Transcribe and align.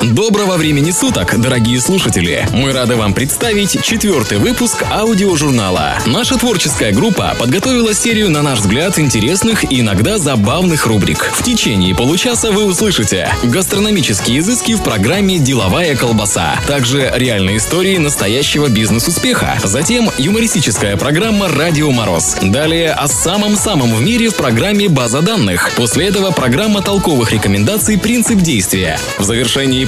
Доброго 0.00 0.56
времени 0.56 0.92
суток, 0.92 1.40
дорогие 1.40 1.80
слушатели! 1.80 2.46
Мы 2.52 2.72
рады 2.72 2.94
вам 2.94 3.14
представить 3.14 3.82
четвертый 3.82 4.38
выпуск 4.38 4.84
аудиожурнала. 4.88 5.98
Наша 6.06 6.38
творческая 6.38 6.92
группа 6.92 7.34
подготовила 7.36 7.92
серию, 7.92 8.30
на 8.30 8.42
наш 8.42 8.60
взгляд, 8.60 8.96
интересных 9.00 9.72
и 9.72 9.80
иногда 9.80 10.18
забавных 10.18 10.86
рубрик. 10.86 11.32
В 11.34 11.42
течение 11.42 11.96
получаса 11.96 12.52
вы 12.52 12.64
услышите 12.64 13.28
гастрономические 13.42 14.38
изыски 14.38 14.76
в 14.76 14.84
программе 14.84 15.40
«Деловая 15.40 15.96
колбаса», 15.96 16.60
также 16.68 17.10
реальные 17.16 17.56
истории 17.56 17.96
настоящего 17.96 18.68
бизнес-успеха, 18.68 19.58
затем 19.64 20.12
юмористическая 20.16 20.96
программа 20.96 21.48
«Радио 21.48 21.90
Мороз», 21.90 22.36
далее 22.40 22.92
о 22.92 23.08
самом-самом 23.08 23.96
в 23.96 24.00
мире 24.00 24.28
в 24.28 24.36
программе 24.36 24.88
«База 24.88 25.22
данных», 25.22 25.72
после 25.74 26.06
этого 26.06 26.30
программа 26.30 26.82
толковых 26.82 27.32
рекомендаций 27.32 27.98
«Принцип 27.98 28.38
действия». 28.38 28.96
В 29.18 29.24
завершении 29.24 29.87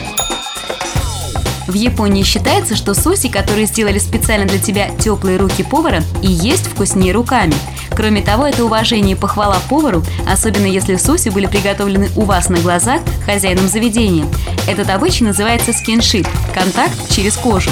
В 1.71 1.73
Японии 1.73 2.23
считается, 2.23 2.75
что 2.75 2.93
соси, 2.93 3.29
которые 3.29 3.65
сделали 3.65 3.97
специально 3.97 4.45
для 4.45 4.59
тебя 4.59 4.89
теплые 4.99 5.37
руки 5.37 5.63
повара, 5.63 6.03
и 6.21 6.27
есть 6.27 6.67
вкуснее 6.67 7.13
руками. 7.13 7.53
Кроме 7.91 8.21
того, 8.21 8.45
это 8.45 8.65
уважение 8.65 9.15
и 9.15 9.19
похвала 9.19 9.57
повару, 9.69 10.03
особенно 10.27 10.65
если 10.65 10.97
соусы 10.97 11.31
были 11.31 11.45
приготовлены 11.45 12.09
у 12.17 12.23
вас 12.23 12.49
на 12.49 12.57
глазах 12.57 12.99
хозяином 13.25 13.69
заведения. 13.69 14.25
Этот 14.67 14.89
обычай 14.89 15.23
называется 15.23 15.71
скиншип– 15.71 16.27
контакт 16.53 17.09
через 17.09 17.37
кожу. 17.37 17.71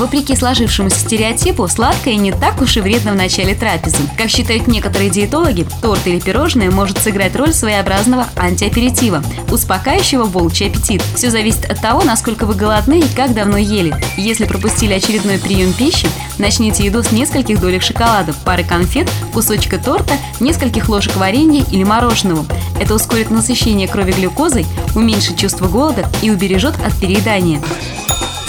Вопреки 0.00 0.34
сложившемуся 0.34 0.98
стереотипу, 0.98 1.68
сладкое 1.68 2.14
не 2.14 2.32
так 2.32 2.62
уж 2.62 2.78
и 2.78 2.80
вредно 2.80 3.12
в 3.12 3.16
начале 3.16 3.54
трапезы. 3.54 3.98
Как 4.16 4.30
считают 4.30 4.66
некоторые 4.66 5.10
диетологи, 5.10 5.66
торт 5.82 6.06
или 6.06 6.18
пирожное 6.18 6.70
может 6.70 6.96
сыграть 6.96 7.36
роль 7.36 7.52
своеобразного 7.52 8.26
антиаперитива, 8.34 9.22
успокаивающего 9.50 10.24
волчий 10.24 10.68
аппетит. 10.68 11.02
Все 11.16 11.30
зависит 11.30 11.70
от 11.70 11.82
того, 11.82 12.02
насколько 12.02 12.46
вы 12.46 12.54
голодны 12.54 13.00
и 13.00 13.14
как 13.14 13.34
давно 13.34 13.58
ели. 13.58 13.94
Если 14.16 14.46
пропустили 14.46 14.94
очередной 14.94 15.36
прием 15.36 15.74
пищи, 15.74 16.08
начните 16.38 16.86
еду 16.86 17.02
с 17.02 17.12
нескольких 17.12 17.60
долек 17.60 17.82
шоколада, 17.82 18.32
пары 18.46 18.64
конфет, 18.64 19.06
кусочка 19.34 19.76
торта, 19.76 20.14
нескольких 20.40 20.88
ложек 20.88 21.14
варенья 21.16 21.62
или 21.70 21.84
мороженого. 21.84 22.46
Это 22.80 22.94
ускорит 22.94 23.30
насыщение 23.30 23.86
крови 23.86 24.12
глюкозой, 24.12 24.64
уменьшит 24.94 25.36
чувство 25.36 25.68
голода 25.68 26.08
и 26.22 26.30
убережет 26.30 26.76
от 26.82 26.98
переедания. 26.98 27.60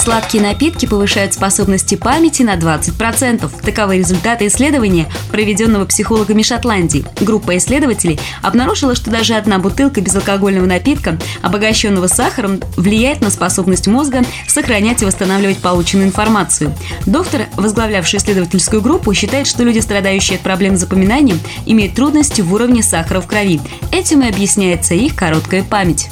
Сладкие 0.01 0.41
напитки 0.41 0.87
повышают 0.87 1.35
способности 1.35 1.93
памяти 1.93 2.41
на 2.41 2.55
20%. 2.55 3.47
Таковы 3.61 3.99
результаты 3.99 4.47
исследования, 4.47 5.05
проведенного 5.29 5.85
психологами 5.85 6.41
Шотландии. 6.41 7.05
Группа 7.19 7.55
исследователей 7.55 8.19
обнаружила, 8.41 8.95
что 8.95 9.11
даже 9.11 9.35
одна 9.35 9.59
бутылка 9.59 10.01
безалкогольного 10.01 10.65
напитка, 10.65 11.19
обогащенного 11.43 12.07
сахаром, 12.07 12.61
влияет 12.77 13.21
на 13.21 13.29
способность 13.29 13.85
мозга 13.85 14.23
сохранять 14.47 15.03
и 15.03 15.05
восстанавливать 15.05 15.59
полученную 15.59 16.07
информацию. 16.07 16.75
Доктор, 17.05 17.41
возглавлявший 17.53 18.17
исследовательскую 18.17 18.81
группу, 18.81 19.13
считает, 19.13 19.45
что 19.45 19.63
люди, 19.63 19.81
страдающие 19.81 20.37
от 20.37 20.41
проблем 20.41 20.77
с 20.77 20.79
запоминанием, 20.79 21.39
имеют 21.67 21.93
трудности 21.93 22.41
в 22.41 22.51
уровне 22.51 22.81
сахара 22.81 23.21
в 23.21 23.27
крови. 23.27 23.61
Этим 23.91 24.23
и 24.23 24.29
объясняется 24.29 24.95
их 24.95 25.15
короткая 25.15 25.61
память. 25.61 26.09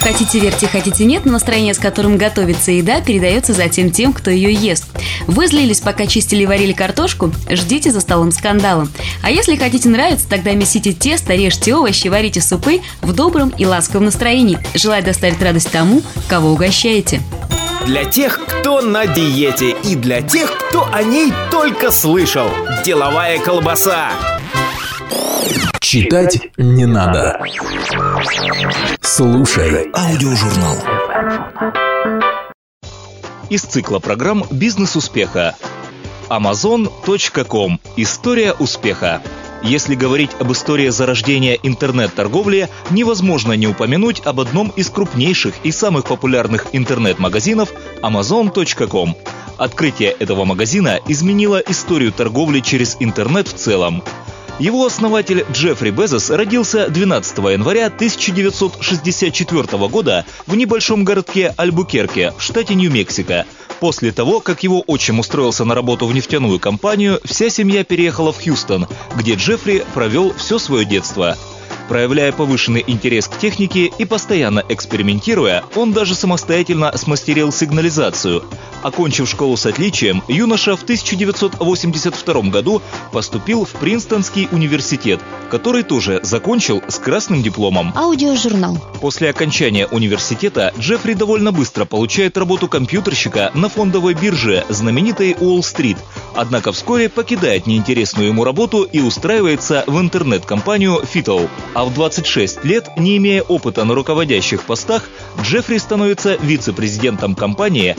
Хотите 0.00 0.38
верьте, 0.38 0.66
хотите 0.66 1.04
нет, 1.04 1.26
но 1.26 1.32
настроение, 1.32 1.74
с 1.74 1.78
которым 1.78 2.16
готовится 2.16 2.72
еда, 2.72 3.02
передается 3.30 3.52
затем 3.52 3.90
тем, 3.90 4.12
кто 4.12 4.30
ее 4.30 4.52
ест. 4.52 4.86
Вы 5.28 5.46
злились, 5.46 5.80
пока 5.80 6.06
чистили 6.06 6.42
и 6.42 6.46
варили 6.46 6.72
картошку, 6.72 7.32
ждите 7.48 7.92
за 7.92 8.00
столом 8.00 8.32
скандала. 8.32 8.88
А 9.22 9.30
если 9.30 9.54
хотите 9.54 9.88
нравиться, 9.88 10.28
тогда 10.28 10.52
месите 10.52 10.92
тесто, 10.92 11.34
режьте 11.34 11.74
овощи, 11.74 12.08
варите 12.08 12.40
супы 12.40 12.80
в 13.02 13.12
добром 13.12 13.52
и 13.56 13.64
ласковом 13.64 14.06
настроении. 14.06 14.58
Желаю 14.74 15.04
доставить 15.04 15.40
радость 15.40 15.70
тому, 15.70 16.02
кого 16.28 16.50
угощаете. 16.50 17.20
Для 17.86 18.04
тех, 18.04 18.40
кто 18.44 18.80
на 18.82 19.06
диете 19.06 19.76
и 19.84 19.94
для 19.94 20.22
тех, 20.22 20.52
кто 20.52 20.88
о 20.92 21.02
ней 21.02 21.32
только 21.52 21.92
слышал. 21.92 22.48
Деловая 22.84 23.38
колбаса. 23.38 24.10
Читать 25.80 26.40
не 26.56 26.86
надо. 26.86 27.40
Слушай 29.00 29.88
аудиожурнал. 29.94 30.76
Из 33.50 33.62
цикла 33.62 33.98
программ 33.98 34.44
«Бизнес 34.52 34.94
успеха». 34.94 35.56
Amazon.com. 36.28 37.80
История 37.96 38.52
успеха. 38.52 39.20
Если 39.64 39.96
говорить 39.96 40.30
об 40.38 40.52
истории 40.52 40.88
зарождения 40.88 41.58
интернет-торговли, 41.60 42.68
невозможно 42.90 43.54
не 43.54 43.66
упомянуть 43.66 44.20
об 44.24 44.38
одном 44.38 44.68
из 44.76 44.88
крупнейших 44.88 45.54
и 45.64 45.72
самых 45.72 46.04
популярных 46.04 46.68
интернет-магазинов 46.70 47.72
Amazon.com. 48.02 49.16
Открытие 49.58 50.10
этого 50.12 50.44
магазина 50.44 51.00
изменило 51.08 51.56
историю 51.56 52.12
торговли 52.12 52.60
через 52.60 52.96
интернет 53.00 53.48
в 53.48 53.54
целом. 53.54 54.04
Его 54.60 54.84
основатель 54.84 55.46
Джеффри 55.50 55.88
Безос 55.88 56.28
родился 56.28 56.90
12 56.90 57.38
января 57.38 57.86
1964 57.86 59.88
года 59.88 60.26
в 60.46 60.54
небольшом 60.54 61.02
городке 61.02 61.54
Альбукерке 61.56 62.34
в 62.36 62.42
штате 62.42 62.74
Нью-Мексико. 62.74 63.46
После 63.80 64.12
того, 64.12 64.40
как 64.40 64.62
его 64.62 64.84
отчим 64.86 65.18
устроился 65.18 65.64
на 65.64 65.74
работу 65.74 66.06
в 66.06 66.12
нефтяную 66.12 66.60
компанию, 66.60 67.20
вся 67.24 67.48
семья 67.48 67.84
переехала 67.84 68.34
в 68.34 68.44
Хьюстон, 68.44 68.86
где 69.16 69.32
Джеффри 69.32 69.82
провел 69.94 70.34
все 70.34 70.58
свое 70.58 70.84
детство. 70.84 71.38
Проявляя 71.88 72.30
повышенный 72.30 72.84
интерес 72.86 73.28
к 73.28 73.38
технике 73.38 73.86
и 73.86 74.04
постоянно 74.04 74.62
экспериментируя, 74.68 75.64
он 75.74 75.94
даже 75.94 76.14
самостоятельно 76.14 76.94
смастерил 76.98 77.50
сигнализацию. 77.50 78.44
Окончив 78.82 79.28
школу 79.28 79.56
с 79.56 79.66
отличием, 79.66 80.22
юноша 80.26 80.74
в 80.76 80.82
1982 80.82 82.42
году 82.50 82.80
поступил 83.12 83.64
в 83.64 83.72
Принстонский 83.72 84.48
университет, 84.52 85.20
который 85.50 85.82
тоже 85.82 86.20
закончил 86.22 86.82
с 86.88 86.98
красным 86.98 87.42
дипломом. 87.42 87.92
Аудиожурнал. 87.94 88.78
После 89.00 89.28
окончания 89.28 89.86
университета 89.86 90.72
Джеффри 90.78 91.14
довольно 91.14 91.52
быстро 91.52 91.84
получает 91.84 92.38
работу 92.38 92.68
компьютерщика 92.68 93.50
на 93.54 93.68
фондовой 93.68 94.14
бирже 94.14 94.64
знаменитой 94.68 95.36
Уолл-стрит, 95.38 95.98
однако 96.34 96.72
вскоре 96.72 97.08
покидает 97.08 97.66
неинтересную 97.66 98.28
ему 98.28 98.44
работу 98.44 98.82
и 98.84 99.00
устраивается 99.00 99.84
в 99.86 100.00
интернет-компанию 100.00 101.00
Fittle. 101.02 101.48
А 101.74 101.84
в 101.84 101.92
26 101.92 102.64
лет, 102.64 102.88
не 102.96 103.18
имея 103.18 103.42
опыта 103.42 103.84
на 103.84 103.94
руководящих 103.94 104.62
постах, 104.62 105.08
Джеффри 105.42 105.78
становится 105.78 106.36
вице-президентом 106.36 107.34
компании 107.34 107.96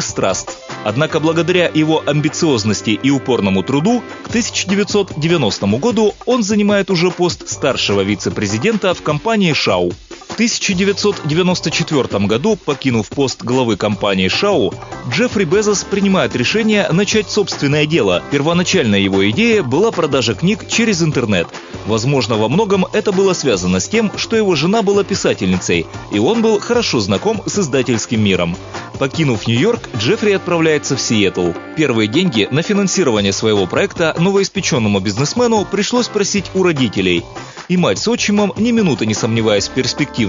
Bankers 0.00 0.14
Trust. 0.16 0.50
Однако 0.84 1.20
благодаря 1.20 1.70
его 1.72 2.02
амбициозности 2.06 2.90
и 2.90 3.10
упорному 3.10 3.62
труду, 3.62 4.02
к 4.24 4.28
1990 4.28 5.66
году 5.78 6.14
он 6.26 6.42
занимает 6.42 6.90
уже 6.90 7.10
пост 7.10 7.48
старшего 7.48 8.00
вице-президента 8.00 8.94
в 8.94 9.02
компании 9.02 9.52
Шау. 9.52 9.92
В 10.40 10.42
1994 10.42 12.26
году, 12.26 12.56
покинув 12.56 13.10
пост 13.10 13.42
главы 13.42 13.76
компании 13.76 14.28
Шау, 14.28 14.72
Джеффри 15.10 15.44
Безос 15.44 15.84
принимает 15.84 16.34
решение 16.34 16.88
начать 16.90 17.28
собственное 17.30 17.84
дело. 17.84 18.22
Первоначальная 18.30 19.00
его 19.00 19.28
идея 19.28 19.62
была 19.62 19.90
продажа 19.90 20.32
книг 20.34 20.66
через 20.66 21.02
интернет. 21.02 21.46
Возможно, 21.84 22.36
во 22.36 22.48
многом 22.48 22.86
это 22.90 23.12
было 23.12 23.34
связано 23.34 23.80
с 23.80 23.88
тем, 23.90 24.10
что 24.16 24.34
его 24.34 24.54
жена 24.54 24.80
была 24.80 25.04
писательницей, 25.04 25.84
и 26.10 26.18
он 26.18 26.40
был 26.40 26.58
хорошо 26.58 27.00
знаком 27.00 27.42
с 27.44 27.58
издательским 27.58 28.24
миром. 28.24 28.56
Покинув 28.98 29.46
Нью-Йорк, 29.46 29.88
Джеффри 29.98 30.32
отправляется 30.32 30.96
в 30.96 31.00
Сиэтл. 31.00 31.52
Первые 31.76 32.06
деньги 32.06 32.48
на 32.50 32.62
финансирование 32.62 33.32
своего 33.32 33.66
проекта 33.66 34.14
новоиспеченному 34.18 35.00
бизнесмену 35.00 35.66
пришлось 35.70 36.08
просить 36.08 36.50
у 36.54 36.62
родителей. 36.62 37.24
И 37.68 37.76
мать 37.76 37.98
с 37.98 38.08
отчимом, 38.08 38.52
ни 38.58 38.72
минуты 38.72 39.06
не 39.06 39.14
сомневаясь 39.14 39.68
в 39.68 39.70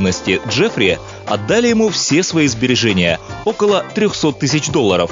перспективности 0.02 0.42
Джеффри, 0.50 1.00
отдали 1.28 1.68
ему 1.68 1.90
все 1.90 2.24
свои 2.24 2.48
сбережения– 2.48 3.20
около 3.46 3.86
300 3.94 4.34
тысяч 4.34 4.70
долларов. 4.70 5.12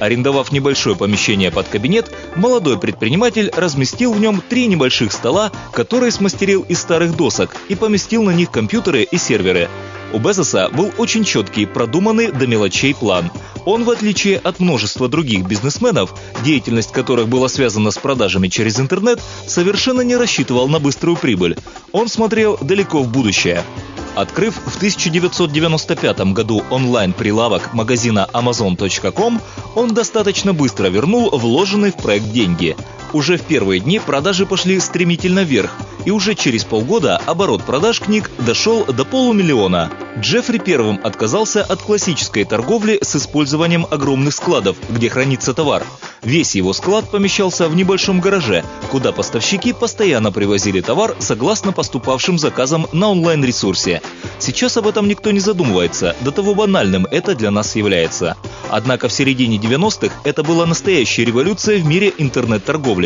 Арендовав 0.00 0.52
небольшое 0.52 0.96
помещение 0.96 1.50
под 1.50 1.68
кабинет, 1.68 2.10
молодой 2.34 2.78
предприниматель 2.78 3.50
разместил 3.54 4.12
в 4.12 4.20
нем 4.20 4.42
три 4.48 4.66
небольших 4.66 5.12
стола, 5.12 5.52
которые 5.72 6.10
смастерил 6.10 6.62
из 6.62 6.80
старых 6.80 7.16
досок 7.16 7.54
и 7.68 7.74
поместил 7.74 8.22
на 8.22 8.30
них 8.30 8.50
компьютеры 8.50 9.02
и 9.02 9.16
серверы. 9.16 9.68
У 10.12 10.18
Безоса 10.18 10.68
был 10.72 10.92
очень 10.98 11.24
четкий, 11.24 11.66
продуманный 11.66 12.30
до 12.30 12.46
мелочей 12.46 12.94
план. 12.94 13.30
Он, 13.64 13.84
в 13.84 13.90
отличие 13.90 14.38
от 14.38 14.60
множества 14.60 15.08
других 15.08 15.46
бизнесменов, 15.46 16.14
деятельность 16.44 16.92
которых 16.92 17.28
была 17.28 17.48
связана 17.48 17.90
с 17.90 17.98
продажами 17.98 18.48
через 18.48 18.78
интернет, 18.78 19.20
совершенно 19.46 20.02
не 20.02 20.16
рассчитывал 20.16 20.68
на 20.68 20.78
быструю 20.78 21.16
прибыль. 21.16 21.56
Он 21.92 22.08
смотрел 22.08 22.58
далеко 22.60 23.02
в 23.02 23.08
будущее. 23.08 23.64
Открыв 24.14 24.54
в 24.64 24.76
1995 24.76 26.32
году 26.32 26.62
онлайн-прилавок 26.70 27.74
магазина 27.74 28.28
Amazon.com, 28.32 29.40
он 29.74 29.92
достаточно 29.92 30.52
быстро 30.52 30.86
вернул 30.86 31.30
вложенные 31.30 31.90
в 31.90 31.96
проект 31.96 32.30
деньги. 32.30 32.76
Уже 33.14 33.36
в 33.36 33.42
первые 33.42 33.78
дни 33.78 34.00
продажи 34.00 34.44
пошли 34.44 34.80
стремительно 34.80 35.44
вверх, 35.44 35.70
и 36.04 36.10
уже 36.10 36.34
через 36.34 36.64
полгода 36.64 37.16
оборот 37.16 37.62
продаж 37.62 38.00
книг 38.00 38.28
дошел 38.40 38.84
до 38.84 39.04
полумиллиона. 39.04 39.92
Джеффри 40.18 40.58
первым 40.58 40.98
отказался 41.00 41.62
от 41.62 41.80
классической 41.80 42.44
торговли 42.44 42.98
с 43.00 43.14
использованием 43.14 43.86
огромных 43.88 44.34
складов, 44.34 44.76
где 44.90 45.08
хранится 45.08 45.54
товар. 45.54 45.84
Весь 46.22 46.56
его 46.56 46.72
склад 46.72 47.08
помещался 47.08 47.68
в 47.68 47.76
небольшом 47.76 48.20
гараже, 48.20 48.64
куда 48.90 49.12
поставщики 49.12 49.72
постоянно 49.72 50.32
привозили 50.32 50.80
товар 50.80 51.14
согласно 51.20 51.70
поступавшим 51.72 52.36
заказам 52.36 52.88
на 52.92 53.10
онлайн-ресурсе. 53.10 54.02
Сейчас 54.40 54.76
об 54.76 54.88
этом 54.88 55.06
никто 55.06 55.30
не 55.30 55.40
задумывается, 55.40 56.16
до 56.22 56.32
того 56.32 56.54
банальным 56.54 57.06
это 57.10 57.36
для 57.36 57.52
нас 57.52 57.76
является. 57.76 58.36
Однако 58.70 59.08
в 59.08 59.12
середине 59.12 59.58
90-х 59.58 60.14
это 60.24 60.42
была 60.42 60.66
настоящая 60.66 61.24
революция 61.24 61.78
в 61.78 61.84
мире 61.84 62.12
интернет-торговли. 62.16 63.03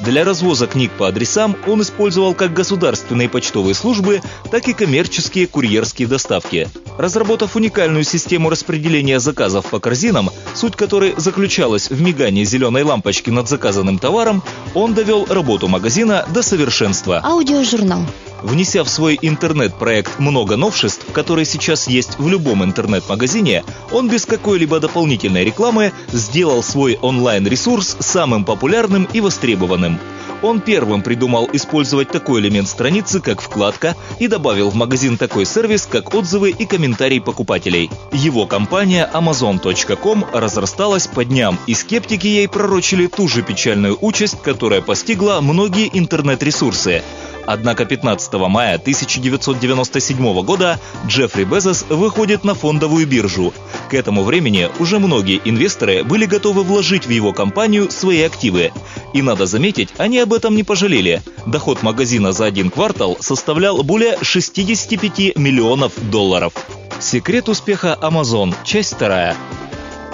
Для 0.00 0.24
развоза 0.24 0.66
книг 0.66 0.90
по 0.98 1.06
адресам 1.06 1.56
он 1.66 1.82
использовал 1.82 2.34
как 2.34 2.52
государственные 2.52 3.28
почтовые 3.28 3.74
службы, 3.74 4.20
так 4.50 4.66
и 4.66 4.72
коммерческие 4.72 5.46
курьерские 5.46 6.08
доставки. 6.08 6.68
Разработав 6.98 7.54
уникальную 7.54 8.04
систему 8.04 8.50
распределения 8.50 9.20
заказов 9.20 9.66
по 9.66 9.78
корзинам, 9.78 10.30
суть 10.54 10.76
которой 10.76 11.14
заключалась 11.16 11.88
в 11.88 12.02
мигании 12.02 12.44
зеленой 12.44 12.82
лампочки 12.82 13.30
над 13.30 13.48
заказанным 13.48 13.98
товаром, 13.98 14.42
он 14.74 14.94
довел 14.94 15.24
работу 15.28 15.68
магазина 15.68 16.26
до 16.34 16.42
совершенства. 16.42 17.20
Аудиожурнал. 17.24 18.02
Внеся 18.42 18.82
в 18.82 18.88
свой 18.88 19.18
интернет-проект 19.22 20.18
много 20.18 20.56
новшеств, 20.56 21.06
которые 21.12 21.44
сейчас 21.44 21.86
есть 21.86 22.18
в 22.18 22.28
любом 22.28 22.64
интернет-магазине, 22.64 23.64
он 23.92 24.08
без 24.08 24.26
какой-либо 24.26 24.80
дополнительной 24.80 25.44
рекламы 25.44 25.92
сделал 26.12 26.62
свой 26.62 26.98
онлайн-ресурс 27.00 27.96
самым 28.00 28.44
популярным 28.44 29.08
и 29.12 29.20
востребованным. 29.20 29.98
Он 30.42 30.60
первым 30.60 31.02
придумал 31.02 31.48
использовать 31.52 32.10
такой 32.10 32.40
элемент 32.40 32.68
страницы, 32.68 33.20
как 33.20 33.40
вкладка, 33.40 33.94
и 34.18 34.26
добавил 34.26 34.70
в 34.70 34.74
магазин 34.74 35.16
такой 35.16 35.46
сервис, 35.46 35.86
как 35.86 36.14
отзывы 36.14 36.50
и 36.50 36.66
комментарии 36.66 37.20
покупателей. 37.20 37.90
Его 38.12 38.46
компания 38.46 39.08
Amazon.com 39.14 40.26
разрасталась 40.32 41.06
по 41.06 41.24
дням, 41.24 41.58
и 41.68 41.74
скептики 41.74 42.26
ей 42.26 42.48
пророчили 42.48 43.06
ту 43.06 43.28
же 43.28 43.42
печальную 43.42 43.96
участь, 44.00 44.42
которая 44.42 44.80
постигла 44.82 45.40
многие 45.40 45.88
интернет-ресурсы. 45.96 47.02
Однако 47.46 47.84
15 47.84 48.31
мая 48.38 48.74
1997 48.74 50.42
года 50.42 50.78
Джеффри 51.06 51.44
Безос 51.44 51.84
выходит 51.88 52.44
на 52.44 52.54
фондовую 52.54 53.06
биржу. 53.06 53.52
К 53.90 53.94
этому 53.94 54.22
времени 54.24 54.68
уже 54.78 54.98
многие 54.98 55.40
инвесторы 55.44 56.04
были 56.04 56.26
готовы 56.26 56.62
вложить 56.62 57.06
в 57.06 57.10
его 57.10 57.32
компанию 57.32 57.90
свои 57.90 58.22
активы. 58.22 58.72
И 59.12 59.22
надо 59.22 59.46
заметить, 59.46 59.90
они 59.98 60.18
об 60.18 60.32
этом 60.32 60.54
не 60.54 60.62
пожалели. 60.62 61.22
Доход 61.46 61.82
магазина 61.82 62.32
за 62.32 62.46
один 62.46 62.70
квартал 62.70 63.16
составлял 63.20 63.82
более 63.82 64.16
65 64.22 65.36
миллионов 65.36 65.92
долларов. 66.10 66.52
Секрет 67.00 67.48
успеха 67.48 67.98
Amazon. 68.00 68.54
Часть 68.64 68.94
вторая. 68.94 69.36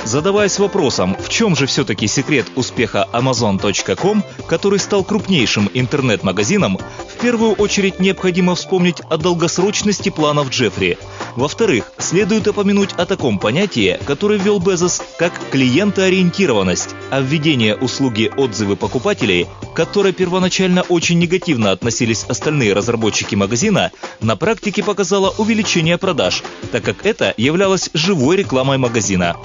Задаваясь 0.08 0.58
вопросом, 0.58 1.14
в 1.20 1.28
чем 1.28 1.54
же 1.54 1.66
все-таки 1.66 2.06
секрет 2.06 2.46
успеха 2.56 3.06
Amazon.com, 3.12 4.24
который 4.46 4.78
стал 4.78 5.04
крупнейшим 5.04 5.70
интернет-магазином, 5.74 6.78
в 6.78 7.20
первую 7.20 7.52
очередь 7.52 8.00
необходимо 8.00 8.54
вспомнить 8.54 9.02
о 9.10 9.18
долгосрочности 9.18 10.08
планов 10.08 10.48
Джеффри. 10.48 10.96
Во-вторых, 11.36 11.92
следует 11.98 12.48
упомянуть 12.48 12.94
о 12.94 13.04
таком 13.04 13.38
понятии, 13.38 14.00
которое 14.06 14.38
ввел 14.38 14.60
Безос, 14.60 15.02
как 15.18 15.34
клиентоориентированность, 15.50 16.94
а 17.10 17.20
введение 17.20 17.76
услуги 17.76 18.32
отзывы 18.34 18.76
покупателей, 18.76 19.46
к 19.60 19.76
которой 19.76 20.14
первоначально 20.14 20.84
очень 20.88 21.18
негативно 21.18 21.70
относились 21.70 22.24
остальные 22.26 22.72
разработчики 22.72 23.34
магазина, 23.34 23.92
на 24.22 24.36
практике 24.36 24.82
показало 24.82 25.34
увеличение 25.36 25.98
продаж, 25.98 26.42
так 26.72 26.82
как 26.82 27.04
это 27.04 27.34
являлось 27.36 27.90
живой 27.92 28.38
рекламой 28.38 28.78
магазина. 28.78 29.36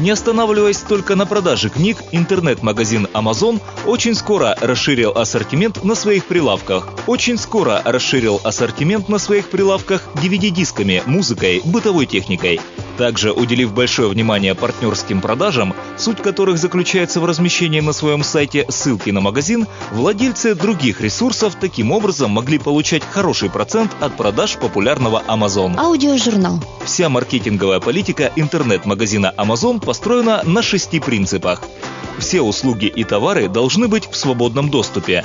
Не 0.00 0.12
останавливаясь 0.12 0.78
только 0.80 1.14
на 1.14 1.26
продаже 1.26 1.68
книг, 1.68 1.98
интернет-магазин 2.10 3.06
Amazon 3.12 3.60
очень 3.84 4.14
скоро 4.14 4.56
расширил 4.58 5.10
ассортимент 5.10 5.84
на 5.84 5.94
своих 5.94 6.24
прилавках. 6.24 6.88
Очень 7.06 7.36
скоро 7.36 7.82
расширил 7.84 8.40
ассортимент 8.42 9.10
на 9.10 9.18
своих 9.18 9.50
прилавках 9.50 10.08
DVD-дисками, 10.14 11.02
музыкой, 11.04 11.60
бытовой 11.66 12.06
техникой. 12.06 12.60
Также 12.96 13.32
уделив 13.32 13.72
большое 13.72 14.08
внимание 14.08 14.54
партнерским 14.54 15.20
продажам, 15.20 15.74
суть 15.96 16.20
которых 16.20 16.58
заключается 16.58 17.20
в 17.20 17.24
размещении 17.24 17.80
на 17.80 17.92
своем 17.92 18.22
сайте 18.22 18.66
ссылки 18.68 19.10
на 19.10 19.20
магазин, 19.20 19.66
владельцы 19.92 20.54
других 20.54 21.00
ресурсов 21.00 21.56
таким 21.60 21.92
образом 21.92 22.30
могли 22.30 22.58
получать 22.58 23.02
хороший 23.02 23.50
процент 23.50 23.90
от 24.00 24.16
продаж 24.16 24.56
популярного 24.58 25.22
Amazon. 25.26 25.78
Аудиожурнал. 25.78 26.62
Вся 26.84 27.08
маркетинговая 27.08 27.80
политика 27.80 28.32
интернет-магазина 28.36 29.32
Amazon 29.36 29.80
построена 29.80 30.42
на 30.44 30.62
шести 30.62 31.00
принципах. 31.00 31.62
Все 32.18 32.42
услуги 32.42 32.86
и 32.86 33.04
товары 33.04 33.48
должны 33.48 33.88
быть 33.88 34.08
в 34.10 34.16
свободном 34.16 34.68
доступе. 34.68 35.24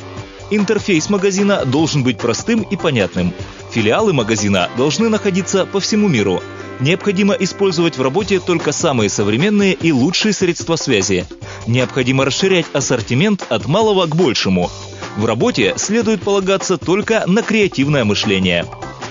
Интерфейс 0.52 1.10
магазина 1.10 1.66
должен 1.66 2.04
быть 2.04 2.20
простым 2.20 2.62
и 2.62 2.78
понятным. 2.78 3.34
Филиалы 3.72 4.14
магазина 4.14 4.70
должны 4.78 5.10
находиться 5.10 5.66
по 5.66 5.80
всему 5.80 6.08
миру. 6.08 6.42
Необходимо 6.80 7.34
использовать 7.34 7.98
в 7.98 8.02
работе 8.02 8.40
только 8.40 8.72
самые 8.72 9.10
современные 9.10 9.74
и 9.74 9.92
лучшие 9.92 10.34
средства 10.34 10.76
связи. 10.76 11.26
Необходимо 11.68 12.26
расширять 12.26 12.66
ассортимент 12.74 13.46
от 13.50 13.66
малого 13.66 14.06
к 14.08 14.16
большему. 14.16 14.70
В 15.16 15.26
работе 15.26 15.74
следует 15.78 16.22
полагаться 16.22 16.78
только 16.78 17.24
на 17.28 17.42
креативное 17.42 18.04
мышление. 18.04 18.66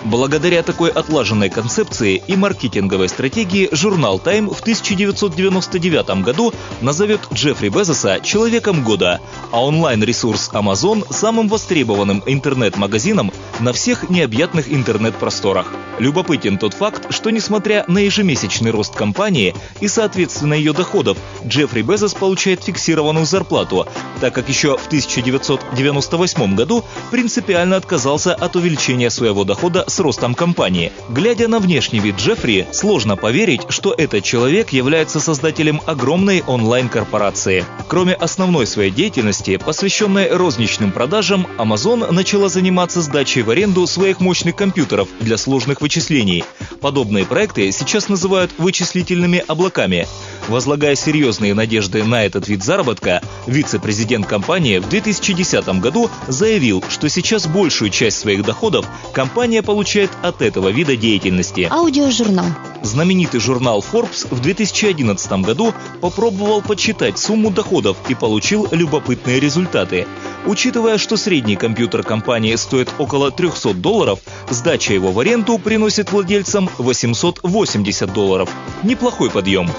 Благодаря 0.05 0.63
такой 0.63 0.91
отлаженной 0.91 1.49
концепции 1.49 2.23
и 2.27 2.37
маркетинговой 2.37 3.09
стратегии 3.09 3.71
журнал 3.73 4.21
Time 4.23 4.53
в 4.53 4.61
1999 4.61 6.23
году 6.23 6.53
назовет 6.83 7.21
Джеффри 7.33 7.71
Безоса 7.71 8.21
«Человеком 8.23 8.85
года», 8.85 9.23
а 9.51 9.65
онлайн-ресурс 9.65 10.51
Amazon– 10.53 11.07
самым 11.11 11.49
востребованным 11.49 12.23
интернет-магазином 12.27 13.33
на 13.61 13.73
всех 13.73 14.11
необъятных 14.11 14.71
интернет-просторах. 14.71 15.73
Любопытен 15.99 16.59
тот 16.59 16.75
факт, 16.75 17.07
что 17.09 17.31
несмотря 17.31 17.54
на 17.89 17.99
ежемесячный 17.99 18.71
рост 18.71 18.95
компании 18.95 19.55
и, 19.81 19.89
соответственно, 19.89 20.55
ее 20.55 20.73
доходов, 20.73 21.17
Джеффри 21.47 21.83
Безос 21.83 22.15
получает 22.15 22.63
фиксированную 22.65 23.27
зарплату, 23.27 23.87
так 24.21 24.35
как 24.35 24.49
еще 24.49 24.77
в 24.77 24.87
1998 24.87 26.55
году 26.57 26.85
принципиально 27.11 27.77
отказался 27.77 28.35
от 28.35 28.57
увеличения 28.57 29.11
своего 29.11 29.45
дохода 29.45 29.85
с 29.87 30.01
ростом 30.01 30.35
компании. 30.35 30.93
Глядя 31.09 31.49
на 31.49 31.61
внешний 31.61 32.01
вид 32.01 32.17
Джеффри, 32.17 32.67
сложно 32.73 33.17
поверить, 33.17 33.63
что 33.69 33.95
этот 33.97 34.25
человек 34.25 34.71
является 34.71 35.21
создателем 35.21 35.81
огромной 35.87 36.43
онлайн-корпорации. 36.47 37.65
Кроме 37.89 38.15
основной 38.15 38.67
своей 38.67 38.91
деятельности, 38.91 39.57
посвященной 39.57 40.29
розничным 40.31 40.91
продажам, 40.91 41.47
Amazon 41.59 42.11
начала 42.11 42.49
заниматься 42.49 43.01
сдачей 43.01 43.43
в 43.43 43.51
аренду 43.51 43.87
своих 43.87 44.21
мощных 44.21 44.57
компьютеров 44.57 45.09
для 45.21 45.37
сложных 45.37 45.81
вычислений. 45.81 46.45
Подобные 46.81 47.25
проекты 47.25 47.44
сейчас 47.53 48.09
называют 48.09 48.51
вычислительными 48.59 49.43
облаками. 49.47 50.07
Возлагая 50.49 50.95
серьезные 50.95 51.55
надежды 51.55 52.05
на 52.05 52.25
этот 52.25 52.49
вид 52.49 52.63
заработка, 52.63 53.23
вице-президент 53.47 54.27
компании 54.27 54.79
в 54.79 54.89
2010 54.89 55.81
году 55.81 56.11
заявил, 56.29 56.83
что 56.89 57.09
сейчас 57.09 57.47
большую 57.47 57.91
часть 57.91 58.19
своих 58.19 58.45
доходов 58.45 58.87
компания 59.13 59.63
получает 59.63 60.11
от 60.23 60.43
этого 60.43 60.69
вида 60.69 60.97
деятельности. 60.97 61.69
Аудиожурнал. 61.71 62.47
Знаменитый 62.85 63.41
журнал 63.41 63.83
Forbes 63.83 64.27
в 64.31 64.41
2011 64.41 65.33
году 65.41 65.73
попробовал 66.03 66.61
подсчитать 66.61 67.19
сумму 67.19 67.51
доходов 67.51 67.97
и 68.11 68.15
получил 68.15 68.69
любопытные 68.73 69.41
результаты. 69.41 70.07
Учитывая, 70.45 70.99
что 70.99 71.17
средний 71.17 71.57
компьютер 71.57 72.03
компании 72.03 72.55
стоит 72.57 72.91
около 72.99 73.31
300 73.31 73.73
долларов, 73.73 74.21
сдача 74.51 74.93
его 74.93 75.13
в 75.13 75.19
аренду 75.19 75.59
приносит 75.59 76.13
владельцам 76.13 76.69
880 76.77 78.13
долларов. 78.13 78.51
Неплохой 78.83 79.31
подъем. 79.31 79.71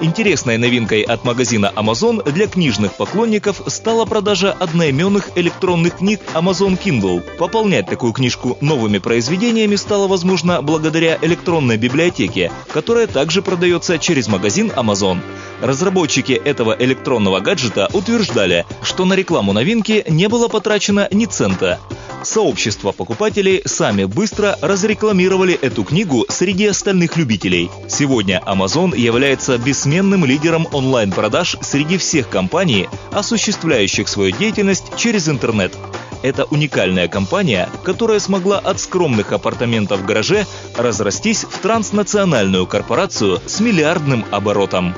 Интересной 0.00 0.58
новинкой 0.58 1.02
от 1.02 1.24
магазина 1.24 1.72
Amazon 1.76 2.28
для 2.32 2.46
книжных 2.46 2.94
поклонников 2.94 3.62
стала 3.66 4.04
продажа 4.04 4.52
одноименных 4.52 5.30
электронных 5.36 5.98
книг 5.98 6.20
Amazon 6.34 6.78
Kindle. 6.78 7.20
Пополнять 7.38 7.86
такую 7.86 8.12
книжку 8.12 8.58
новыми 8.60 8.98
произведениями 8.98 9.76
стало 9.76 10.08
возможно 10.08 10.62
благодаря 10.62 11.18
электронной 11.22 11.76
библиотеке, 11.76 12.50
которая 12.72 13.06
также 13.06 13.42
продается 13.42 13.98
через 13.98 14.28
магазин 14.28 14.72
Amazon. 14.74 15.20
Разработчики 15.60 16.32
этого 16.32 16.76
электронного 16.78 17.40
гаджета 17.40 17.88
утверждали, 17.92 18.66
что 18.82 19.04
на 19.04 19.14
рекламу 19.14 19.52
новинки 19.52 20.04
не 20.08 20.28
было 20.28 20.48
потрачено 20.48 21.06
ни 21.12 21.26
цента. 21.26 21.78
Сообщество 22.24 22.92
покупателей 22.92 23.62
сами 23.64 24.04
быстро 24.04 24.56
разрекламировали 24.60 25.54
эту 25.54 25.82
книгу 25.82 26.24
среди 26.28 26.66
остальных 26.66 27.16
любителей. 27.16 27.68
Сегодня 27.88 28.40
Amazon 28.46 28.96
является 28.96 29.58
бессменным 29.92 30.24
лидером 30.24 30.66
онлайн-продаж 30.72 31.58
среди 31.60 31.98
всех 31.98 32.30
компаний, 32.30 32.88
осуществляющих 33.10 34.08
свою 34.08 34.34
деятельность 34.34 34.84
через 34.96 35.28
интернет. 35.28 35.76
Это 36.22 36.44
уникальная 36.44 37.08
компания, 37.08 37.68
которая 37.84 38.18
смогла 38.18 38.58
от 38.58 38.80
скромных 38.80 39.32
апартаментов 39.32 40.00
в 40.00 40.06
гараже 40.06 40.46
разрастись 40.78 41.44
в 41.44 41.58
транснациональную 41.58 42.66
корпорацию 42.66 43.40
с 43.44 43.60
миллиардным 43.60 44.24
оборотом. 44.30 44.94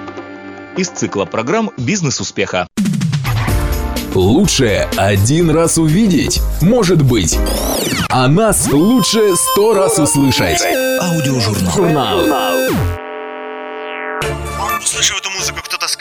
Из 0.76 0.90
цикла 0.90 1.24
программ 1.24 1.72
«Бизнес 1.76 2.20
успеха». 2.20 2.68
Лучше 4.14 4.88
один 4.96 5.50
раз 5.50 5.76
увидеть, 5.76 6.40
может 6.62 7.02
быть. 7.02 7.36
А 8.10 8.28
нас 8.28 8.70
лучше 8.70 9.34
сто 9.34 9.74
раз 9.74 9.98
услышать. 9.98 10.62
Аудиожурнал. 11.00 11.72
Журнал. 11.74 12.53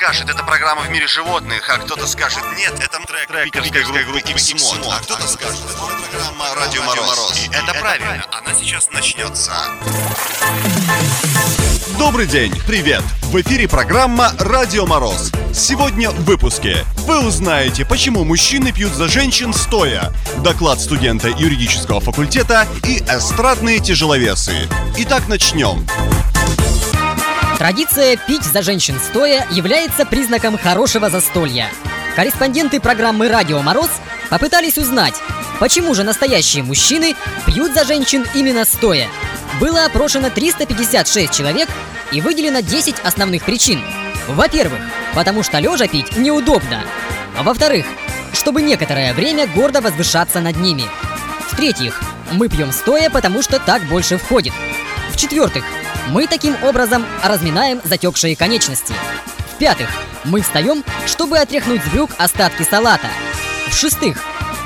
Скажет, 0.04 0.30
это 0.30 0.44
программа 0.44 0.82
в 0.82 0.90
мире 0.90 1.08
животных, 1.08 1.70
а 1.70 1.78
кто-то 1.78 2.06
скажет, 2.08 2.44
нет, 2.58 2.74
это 2.78 3.00
трек, 3.08 3.26
трек 3.26 3.54
питерской 3.54 4.04
группы 4.04 4.20
Гипсимон, 4.20 4.92
а 4.92 5.00
кто-то 5.00 5.26
скажет, 5.26 5.62
это 5.64 5.78
программа 5.78 6.56
Радио 6.56 6.84
Мороз. 6.84 7.40
И 7.40 7.48
это 7.48 7.74
правильно, 7.80 8.26
она 8.32 8.54
сейчас 8.54 8.92
начнется. 8.92 9.54
Добрый 11.98 12.26
день, 12.26 12.54
привет! 12.68 13.02
В 13.22 13.40
эфире 13.42 13.70
программа 13.70 14.34
«Радио 14.40 14.86
Мороз». 14.86 15.32
Сегодня 15.54 16.12
в 16.12 16.26
выпуске 16.26 16.84
вы 17.08 17.26
узнаете, 17.26 17.86
почему 17.86 18.26
мужчины 18.26 18.74
пьют 18.74 18.92
за 18.92 19.08
женщин 19.08 19.54
стоя, 19.54 20.12
доклад 20.44 20.82
студента 20.82 21.30
юридического 21.30 22.02
факультета 22.02 22.68
и 22.84 22.98
эстрадные 22.98 23.80
тяжеловесы. 23.80 24.68
Итак, 24.98 25.30
начнем. 25.30 25.88
Традиция 27.64 28.18
пить 28.18 28.44
за 28.44 28.62
женщин 28.62 29.00
стоя 29.00 29.48
является 29.50 30.06
признаком 30.06 30.58
хорошего 30.58 31.10
застолья. 31.10 31.70
Корреспонденты 32.14 32.82
программы 32.82 33.30
«Радио 33.30 33.62
Мороз» 33.62 33.90
попытались 34.30 34.78
узнать, 34.78 35.14
почему 35.62 35.94
же 35.96 36.04
настоящие 36.04 36.62
мужчины 36.62 37.16
пьют 37.46 37.74
за 37.74 37.86
женщин 37.86 38.26
именно 38.36 38.66
стоя. 38.66 39.08
Было 39.62 39.86
опрошено 39.86 40.30
356 40.30 41.32
человек 41.34 41.70
и 42.12 42.20
выделено 42.20 42.60
10 42.60 42.96
основных 43.02 43.46
причин. 43.46 43.82
Во-первых, 44.28 44.82
потому 45.16 45.42
что 45.42 45.60
лежа 45.60 45.88
пить 45.88 46.18
неудобно. 46.18 46.84
Во-вторых, 47.40 47.86
чтобы 48.34 48.62
некоторое 48.62 49.14
время 49.14 49.48
гордо 49.48 49.80
возвышаться 49.80 50.42
над 50.42 50.58
ними. 50.58 50.84
В-третьих, 51.50 52.02
мы 52.34 52.50
пьем 52.50 52.74
стоя, 52.74 53.10
потому 53.10 53.42
что 53.42 53.58
так 53.58 53.84
больше 53.84 54.18
входит. 54.18 54.52
В-четвертых, 55.14 55.64
мы 56.10 56.28
таким 56.28 56.56
образом 56.64 57.06
разминаем 57.24 57.82
затекшие 57.84 58.36
конечности. 58.36 58.94
В-пятых, 59.54 59.90
мы 60.26 60.42
встаем, 60.42 60.84
чтобы 61.06 61.38
отряхнуть 61.38 61.84
с 61.84 61.88
брюк 61.88 62.12
остатки 62.18 62.64
салата. 62.64 63.08
В-шестых, 63.70 64.18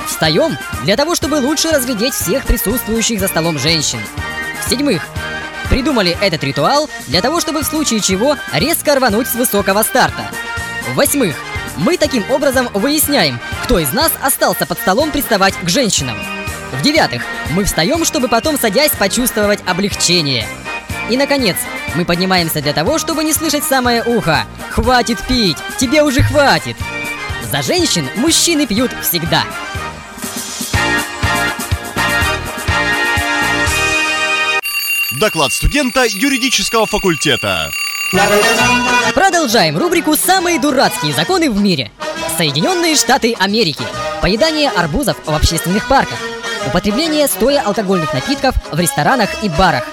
встаем 0.08 0.58
для 0.84 0.96
того, 0.96 1.15
чтобы 1.15 1.36
лучше 1.36 1.72
разглядеть 1.72 2.13
всех 2.13 2.46
присутствующих 2.46 3.20
за 3.20 3.27
столом 3.27 3.60
женщин. 3.60 4.00
В-седьмых, 4.65 5.08
придумали 5.70 6.17
этот 6.22 6.44
ритуал 6.44 6.89
для 7.08 7.22
того, 7.22 7.39
чтобы 7.39 7.62
в 7.62 7.65
случае 7.65 8.00
чего 8.00 8.38
резко 8.53 8.96
рвануть 8.96 9.27
с 9.27 9.36
высокого 9.36 9.84
старта. 9.84 10.32
В-восьмых, 10.89 11.36
мы 11.77 11.98
таким 11.98 12.29
образом 12.32 12.70
выясняем, 12.74 13.39
кто 13.63 13.79
из 13.79 13.91
нас 13.94 14.12
остался 14.22 14.65
под 14.65 14.79
столом 14.79 15.12
приставать 15.12 15.53
к 15.56 15.70
женщинам. 15.70 16.17
В-девятых, 16.72 17.22
мы 17.51 17.63
встаем, 17.65 18.03
чтобы 18.03 18.27
потом, 18.27 18.58
садясь, 18.58 18.91
почувствовать 18.91 19.60
облегчение. 19.65 20.48
И, 21.09 21.17
наконец, 21.17 21.55
мы 21.95 22.05
поднимаемся 22.05 22.61
для 22.61 22.73
того, 22.73 22.97
чтобы 22.97 23.23
не 23.23 23.33
слышать 23.33 23.63
самое 23.63 24.03
ухо. 24.03 24.45
Хватит 24.71 25.19
пить! 25.27 25.57
Тебе 25.79 26.03
уже 26.03 26.21
хватит! 26.21 26.75
За 27.51 27.61
женщин 27.61 28.07
мужчины 28.15 28.67
пьют 28.67 28.91
всегда. 29.01 29.43
Доклад 35.19 35.53
студента 35.53 36.03
юридического 36.05 36.85
факультета. 36.85 37.71
Продолжаем 39.15 39.77
рубрику 39.77 40.15
«Самые 40.15 40.59
дурацкие 40.59 41.13
законы 41.13 41.49
в 41.49 41.59
мире». 41.59 41.91
Соединенные 42.37 42.95
Штаты 42.95 43.33
Америки. 43.39 43.83
Поедание 44.21 44.69
арбузов 44.69 45.17
в 45.25 45.33
общественных 45.33 45.87
парках. 45.87 46.19
Употребление 46.67 47.27
стоя 47.27 47.61
алкогольных 47.61 48.13
напитков 48.13 48.55
в 48.71 48.79
ресторанах 48.79 49.29
и 49.43 49.49
барах. 49.49 49.87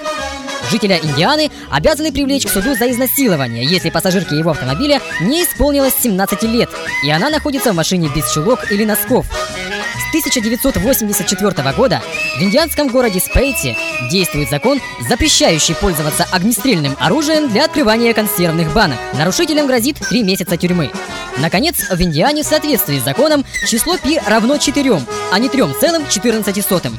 Жителя 0.69 0.97
Индианы 0.97 1.51
обязаны 1.69 2.11
привлечь 2.11 2.45
к 2.45 2.49
суду 2.49 2.75
за 2.75 2.91
изнасилование, 2.91 3.65
если 3.65 3.89
пассажирке 3.89 4.37
его 4.37 4.51
автомобиля 4.51 5.01
не 5.21 5.43
исполнилось 5.43 5.93
17 6.01 6.43
лет, 6.43 6.69
и 7.03 7.11
она 7.11 7.29
находится 7.29 7.71
в 7.71 7.75
машине 7.75 8.09
без 8.13 8.31
чулок 8.31 8.71
или 8.71 8.83
носков. 8.83 9.25
С 9.27 10.09
1984 10.09 11.73
года 11.73 12.01
в 12.37 12.41
индианском 12.41 12.87
городе 12.87 13.19
Спейти 13.19 13.77
действует 14.09 14.49
закон, 14.49 14.79
запрещающий 15.09 15.75
пользоваться 15.75 16.25
огнестрельным 16.31 16.95
оружием 16.99 17.49
для 17.49 17.65
открывания 17.65 18.13
консервных 18.13 18.73
банок. 18.73 18.97
Нарушителям 19.13 19.67
грозит 19.67 19.97
3 19.97 20.23
месяца 20.23 20.57
тюрьмы. 20.57 20.89
Наконец, 21.37 21.89
в 21.89 22.01
Индиане 22.01 22.43
в 22.43 22.47
соответствии 22.47 22.97
с 22.97 23.03
законом 23.03 23.45
число 23.67 23.97
пи 23.97 24.19
равно 24.25 24.57
4, 24.57 25.01
а 25.31 25.39
не 25.39 25.49
3,14. 25.49 26.93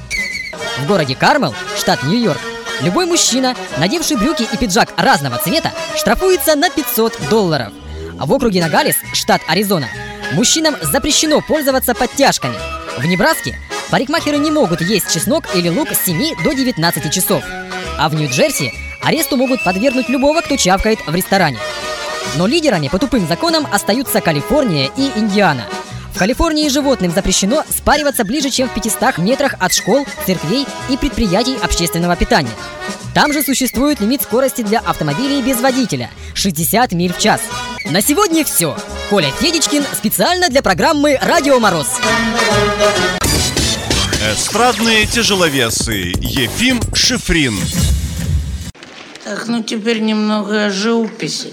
В 0.79 0.87
городе 0.87 1.15
Кармел, 1.15 1.55
штат 1.79 2.03
Нью-Йорк, 2.03 2.41
Любой 2.83 3.07
мужчина, 3.07 3.55
надевший 3.79 4.17
брюки 4.17 4.47
и 4.51 4.57
пиджак 4.57 4.93
разного 4.97 5.39
цвета, 5.39 5.73
штрафуется 5.97 6.55
на 6.57 6.69
500 6.69 7.29
долларов. 7.31 7.73
А 8.19 8.27
в 8.27 8.33
округе 8.33 8.63
Нагалис, 8.63 8.97
штат 9.15 9.41
Аризона, 9.49 9.89
мужчинам 10.33 10.77
запрещено 10.83 11.41
пользоваться 11.41 11.95
подтяжками. 11.95 12.57
В 12.99 13.05
Небраске 13.07 13.59
парикмахеры 13.91 14.39
не 14.39 14.51
могут 14.51 14.81
есть 14.83 15.13
чеснок 15.13 15.45
или 15.55 15.69
лук 15.69 15.89
с 15.91 16.05
7 16.05 16.43
до 16.45 16.53
19 16.53 17.13
часов. 17.13 17.43
А 17.99 18.09
в 18.09 18.15
Нью-Джерси 18.15 18.73
аресту 19.03 19.37
могут 19.37 19.65
подвергнуть 19.65 20.09
любого, 20.09 20.41
кто 20.43 20.57
чавкает 20.57 20.99
в 21.07 21.15
ресторане. 21.15 21.59
Но 22.37 22.47
лидерами 22.47 22.89
по 22.89 22.99
тупым 22.99 23.27
законам 23.27 23.67
остаются 23.73 24.21
Калифорния 24.21 24.91
и 24.97 25.19
Индиана– 25.19 25.65
в 26.17 26.19
Калифорнии 26.19 26.71
животным 26.71 27.13
запрещено 27.13 27.63
спариваться 27.69 28.25
ближе, 28.25 28.49
чем 28.49 28.71
в 28.71 28.75
500 28.75 29.19
метрах 29.19 29.55
от 29.61 29.75
школ, 29.75 30.07
церквей 30.25 30.67
и 30.89 30.97
предприятий 30.97 31.59
общественного 31.63 32.17
питания. 32.17 32.53
Там 33.13 33.35
же 33.35 33.43
существует 33.43 34.01
лимит 34.01 34.23
скорости 34.23 34.63
для 34.63 34.79
автомобилей 34.79 35.43
без 35.43 35.61
водителя– 35.61 36.11
60 36.35 36.93
миль 36.93 37.13
в 37.13 37.19
час. 37.19 37.43
На 37.91 38.01
сегодня 38.01 38.47
все. 38.47 38.75
Коля 39.11 39.31
Федичкин 39.31 39.85
специально 39.93 40.49
для 40.49 40.63
программы 40.63 41.19
«Радио 41.21 41.61
Мороз». 41.61 42.01
Эстрадные 44.33 45.05
тяжеловесы. 45.05 46.15
Ефим 46.19 46.81
Шифрин. 46.95 47.59
Так, 49.23 49.49
ну 49.49 49.63
теперь 49.63 50.01
немного 50.01 50.65
о 50.65 50.71
живописи. 50.71 51.53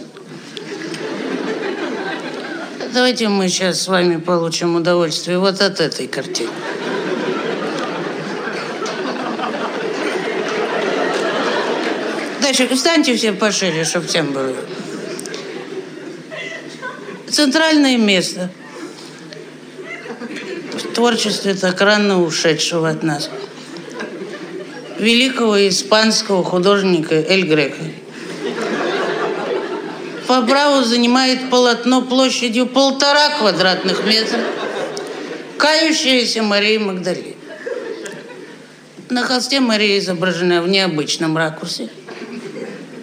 Давайте 2.94 3.28
мы 3.28 3.50
сейчас 3.50 3.82
с 3.82 3.88
вами 3.88 4.18
получим 4.18 4.76
удовольствие 4.76 5.40
вот 5.40 5.62
от 5.62 5.80
этой 5.80 6.08
картины. 6.08 6.52
Дальше 12.40 12.68
встаньте 12.76 13.16
все 13.16 13.34
пошире, 13.34 13.84
чтобы 13.84 14.06
всем 14.06 14.32
было. 14.32 14.56
Центральное 17.32 17.98
место 17.98 18.52
в 20.74 20.94
творчестве 20.94 21.56
так 21.56 21.82
рано 21.82 22.22
ушедшего 22.22 22.90
от 22.90 23.02
нас. 23.02 23.28
Великого 25.00 25.68
испанского 25.68 26.44
художника 26.44 27.16
Эль 27.16 27.48
Грека. 27.48 28.03
По 30.28 30.42
праву 30.42 30.84
занимает 30.84 31.50
полотно 31.50 32.02
площадью 32.02 32.68
полтора 32.68 33.30
квадратных 33.38 34.06
метра. 34.06 34.40
Кающаяся 35.58 36.42
Мария 36.42 36.80
Магдалина. 36.80 37.34
На 39.10 39.24
холсте 39.24 39.60
Мария 39.60 40.00
изображена 40.00 40.62
в 40.62 40.68
необычном 40.68 41.38
ракурсе. 41.38 41.90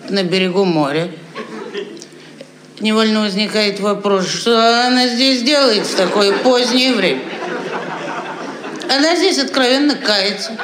На 0.09 0.23
берегу 0.23 0.65
моря. 0.65 1.11
невольно 2.81 3.21
возникает 3.21 3.81
вопрос, 3.81 4.27
что 4.27 4.87
она 4.87 5.07
здесь 5.07 5.43
делает 5.43 5.87
в 5.87 5.95
такое 5.95 6.37
позднее 6.39 6.95
время? 6.95 7.23
Она 8.89 9.15
здесь 9.15 9.39
откровенно 9.39 9.95
кается. 9.95 10.57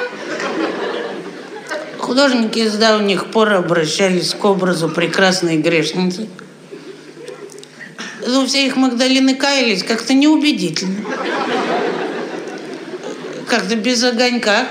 Художники 1.99 2.67
с 2.67 2.73
давних 2.75 3.27
пор 3.27 3.53
обращались 3.53 4.33
к 4.33 4.43
образу 4.43 4.89
прекрасной 4.89 5.57
грешницы. 5.57 6.27
Но 8.27 8.45
все 8.45 8.65
их 8.65 8.75
Магдалины 8.75 9.35
каялись 9.35 9.83
как-то 9.83 10.13
неубедительно. 10.13 10.99
Как-то 13.47 13.77
без 13.77 14.03
огонька. 14.03 14.67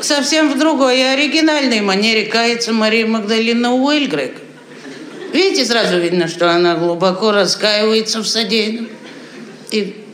Совсем 0.00 0.52
в 0.52 0.56
другой 0.58 1.00
и 1.00 1.02
оригинальной 1.02 1.80
манере 1.80 2.26
кается 2.26 2.72
Мария 2.72 3.08
Магдалина 3.08 3.74
Уэльгрек. 3.74 4.36
Видите, 5.32 5.64
сразу 5.64 5.98
видно, 5.98 6.28
что 6.28 6.48
она 6.48 6.76
глубоко 6.76 7.32
раскаивается 7.32 8.20
в 8.20 8.28
содеянном. 8.28 8.88
И 9.72 10.04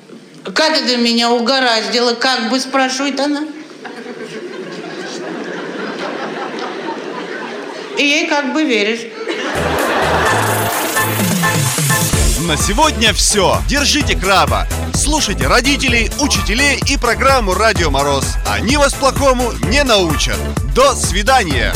как 0.54 0.80
это 0.80 0.96
меня 0.96 1.30
угораздило, 1.30 2.14
как 2.14 2.48
бы 2.48 2.58
спрашивает 2.58 3.20
она. 3.20 3.44
И 7.98 8.02
ей 8.02 8.26
как 8.28 8.54
бы 8.54 8.64
веришь. 8.64 9.11
На 12.46 12.56
сегодня 12.56 13.12
все. 13.14 13.58
Держите 13.68 14.16
краба. 14.16 14.66
Слушайте 14.94 15.46
родителей, 15.46 16.10
учителей 16.18 16.80
и 16.88 16.96
программу 16.96 17.54
«Радио 17.54 17.88
Мороз». 17.88 18.24
Они 18.46 18.76
вас 18.76 18.94
плохому 18.94 19.52
не 19.68 19.84
научат. 19.84 20.36
До 20.74 20.94
свидания. 20.96 21.72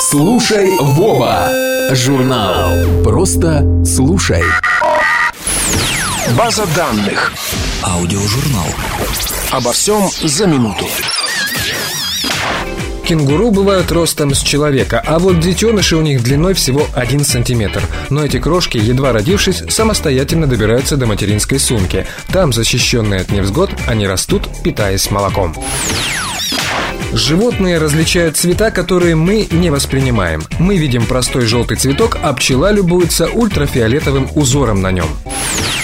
Слушай, 0.00 0.70
Вова. 0.80 1.50
Журнал. 1.90 3.02
Просто 3.04 3.62
слушай. 3.84 4.42
База 6.30 6.64
данных. 6.74 7.32
Аудиожурнал. 7.82 8.66
Обо 9.50 9.72
всем 9.72 10.08
за 10.22 10.46
минуту. 10.46 10.86
Кенгуру 13.06 13.52
бывают 13.52 13.92
ростом 13.92 14.34
с 14.34 14.40
человека, 14.40 15.00
а 15.06 15.20
вот 15.20 15.38
детеныши 15.38 15.94
у 15.94 16.02
них 16.02 16.24
длиной 16.24 16.54
всего 16.54 16.88
1 16.92 17.24
сантиметр. 17.24 17.80
Но 18.10 18.24
эти 18.24 18.40
крошки, 18.40 18.78
едва 18.78 19.12
родившись, 19.12 19.62
самостоятельно 19.68 20.48
добираются 20.48 20.96
до 20.96 21.06
материнской 21.06 21.60
сумки. 21.60 22.04
Там, 22.32 22.52
защищенные 22.52 23.20
от 23.20 23.30
невзгод, 23.30 23.70
они 23.86 24.08
растут, 24.08 24.48
питаясь 24.64 25.08
молоком. 25.12 25.54
Животные 27.12 27.78
различают 27.78 28.36
цвета, 28.36 28.72
которые 28.72 29.14
мы 29.14 29.46
не 29.52 29.70
воспринимаем. 29.70 30.42
Мы 30.58 30.76
видим 30.76 31.06
простой 31.06 31.46
желтый 31.46 31.76
цветок, 31.76 32.18
а 32.20 32.32
пчела 32.32 32.72
любуется 32.72 33.28
ультрафиолетовым 33.28 34.28
узором 34.34 34.82
на 34.82 34.90
нем. 34.90 35.08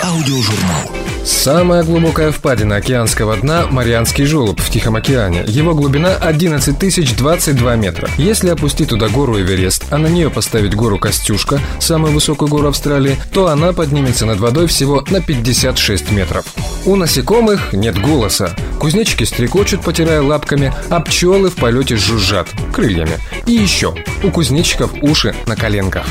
Аудиожурнал. 0.03 0.91
Самая 1.25 1.85
глубокая 1.85 2.33
впадина 2.33 2.77
океанского 2.77 3.37
дна– 3.37 3.67
Марианский 3.71 4.25
желоб 4.25 4.61
в 4.61 4.71
Тихом 4.71 4.97
океане. 4.97 5.45
Его 5.47 5.73
глубина 5.73 6.17
11 6.17 6.77
тысяч 6.77 7.15
22 7.15 7.77
метра. 7.77 8.09
Если 8.19 8.49
опустить 8.49 8.89
туда 8.89 9.09
гору 9.09 9.39
Эверест, 9.39 9.87
а 9.91 9.99
на 9.99 10.09
нее 10.09 10.31
поставить 10.31 10.75
гору 10.75 10.99
Костюшка, 10.99 11.61
самую 11.79 12.13
высокую 12.13 12.49
гору 12.49 12.69
Австралии, 12.69 13.17
то 13.33 13.49
она 13.49 13.73
поднимется 13.73 14.27
над 14.27 14.41
водой 14.41 14.67
всего 14.67 15.05
на 15.11 15.21
56 15.21 16.11
метров. 16.11 16.45
У 16.85 16.97
насекомых 16.97 17.73
нет 17.73 18.01
голоса. 18.01 18.57
Кузнечики 18.81 19.23
стрекочут, 19.23 19.83
потирая 19.83 20.23
лапками, 20.23 20.75
а 20.91 20.99
пчелы 21.01 21.51
в 21.51 21.55
полете 21.55 21.97
жужжат 21.97 22.49
крыльями. 22.73 23.19
И 23.47 23.53
еще, 23.53 23.95
у 24.25 24.31
кузнечиков 24.31 24.91
уши 25.03 25.35
на 25.47 25.55
коленках. 25.55 26.05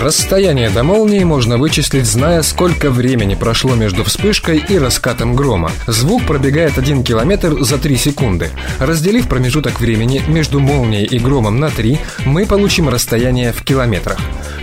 Расстояние 0.00 0.68
до 0.68 0.82
молнии 0.82 1.24
можно 1.24 1.56
вычислить, 1.56 2.04
зная, 2.04 2.42
сколько 2.42 2.90
времени 2.90 3.34
прошло 3.34 3.74
между 3.74 4.04
вспышкой 4.04 4.58
и 4.58 4.78
раскатом 4.78 5.34
грома. 5.34 5.72
Звук 5.86 6.24
пробегает 6.24 6.76
1 6.76 7.02
километр 7.02 7.64
за 7.64 7.78
3 7.78 7.96
секунды. 7.96 8.50
Разделив 8.78 9.26
промежуток 9.26 9.80
времени 9.80 10.22
между 10.28 10.60
молнией 10.60 11.06
и 11.06 11.18
громом 11.18 11.58
на 11.58 11.70
3, 11.70 11.98
мы 12.26 12.44
получим 12.44 12.90
расстояние 12.90 13.54
в 13.54 13.64
километрах. 13.64 14.18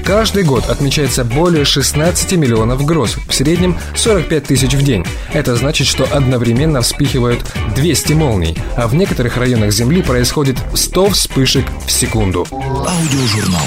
Каждый 0.06 0.44
год 0.44 0.70
отмечается 0.70 1.24
более 1.24 1.66
16 1.66 2.34
миллионов 2.34 2.86
гроз, 2.86 3.18
в 3.28 3.34
среднем 3.34 3.75
45 3.96 4.44
тысяч 4.44 4.74
в 4.74 4.84
день. 4.84 5.04
Это 5.34 5.56
значит, 5.56 5.88
что 5.88 6.08
одновременно 6.12 6.82
вспихивают 6.82 7.44
200 7.75 8.13
молний, 8.13 8.56
а 8.78 8.88
в 8.88 8.94
некоторых 8.94 9.36
районах 9.38 9.72
Земли 9.72 10.04
происходит 10.04 10.58
100 10.75 11.10
вспышек 11.10 11.66
в 11.88 11.92
секунду. 11.92 12.46
Аудиожурнал. 12.51 13.66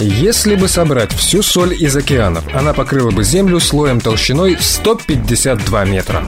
Если 0.00 0.56
бы 0.56 0.68
собрать 0.68 1.12
всю 1.12 1.42
соль 1.42 1.74
из 1.74 1.96
океанов, 1.96 2.44
она 2.54 2.72
покрыла 2.72 3.10
бы 3.10 3.24
Землю 3.24 3.60
слоем 3.60 4.00
толщиной 4.00 4.56
152 4.60 5.84
метра. 5.84 6.26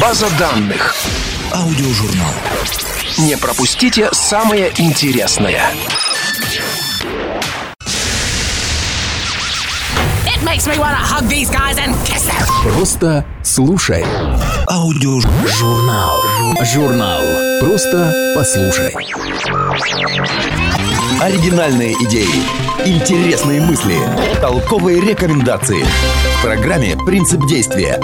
База 0.00 0.26
данных. 0.38 0.94
Аудиожурнал. 1.52 2.32
Не 3.18 3.36
пропустите 3.36 4.08
самое 4.12 4.72
интересное. 4.78 5.62
Просто 12.62 13.24
слушай. 13.42 14.04
Аудиожурнал. 14.70 16.22
Журнал. 16.62 17.22
Просто 17.58 18.32
послушай. 18.36 18.94
Оригинальные 21.20 21.94
идеи, 22.04 22.44
интересные 22.86 23.60
мысли, 23.62 23.96
толковые 24.40 25.00
рекомендации. 25.00 25.84
В 26.38 26.42
программе 26.44 26.96
«Принцип 27.04 27.48
действия». 27.48 28.00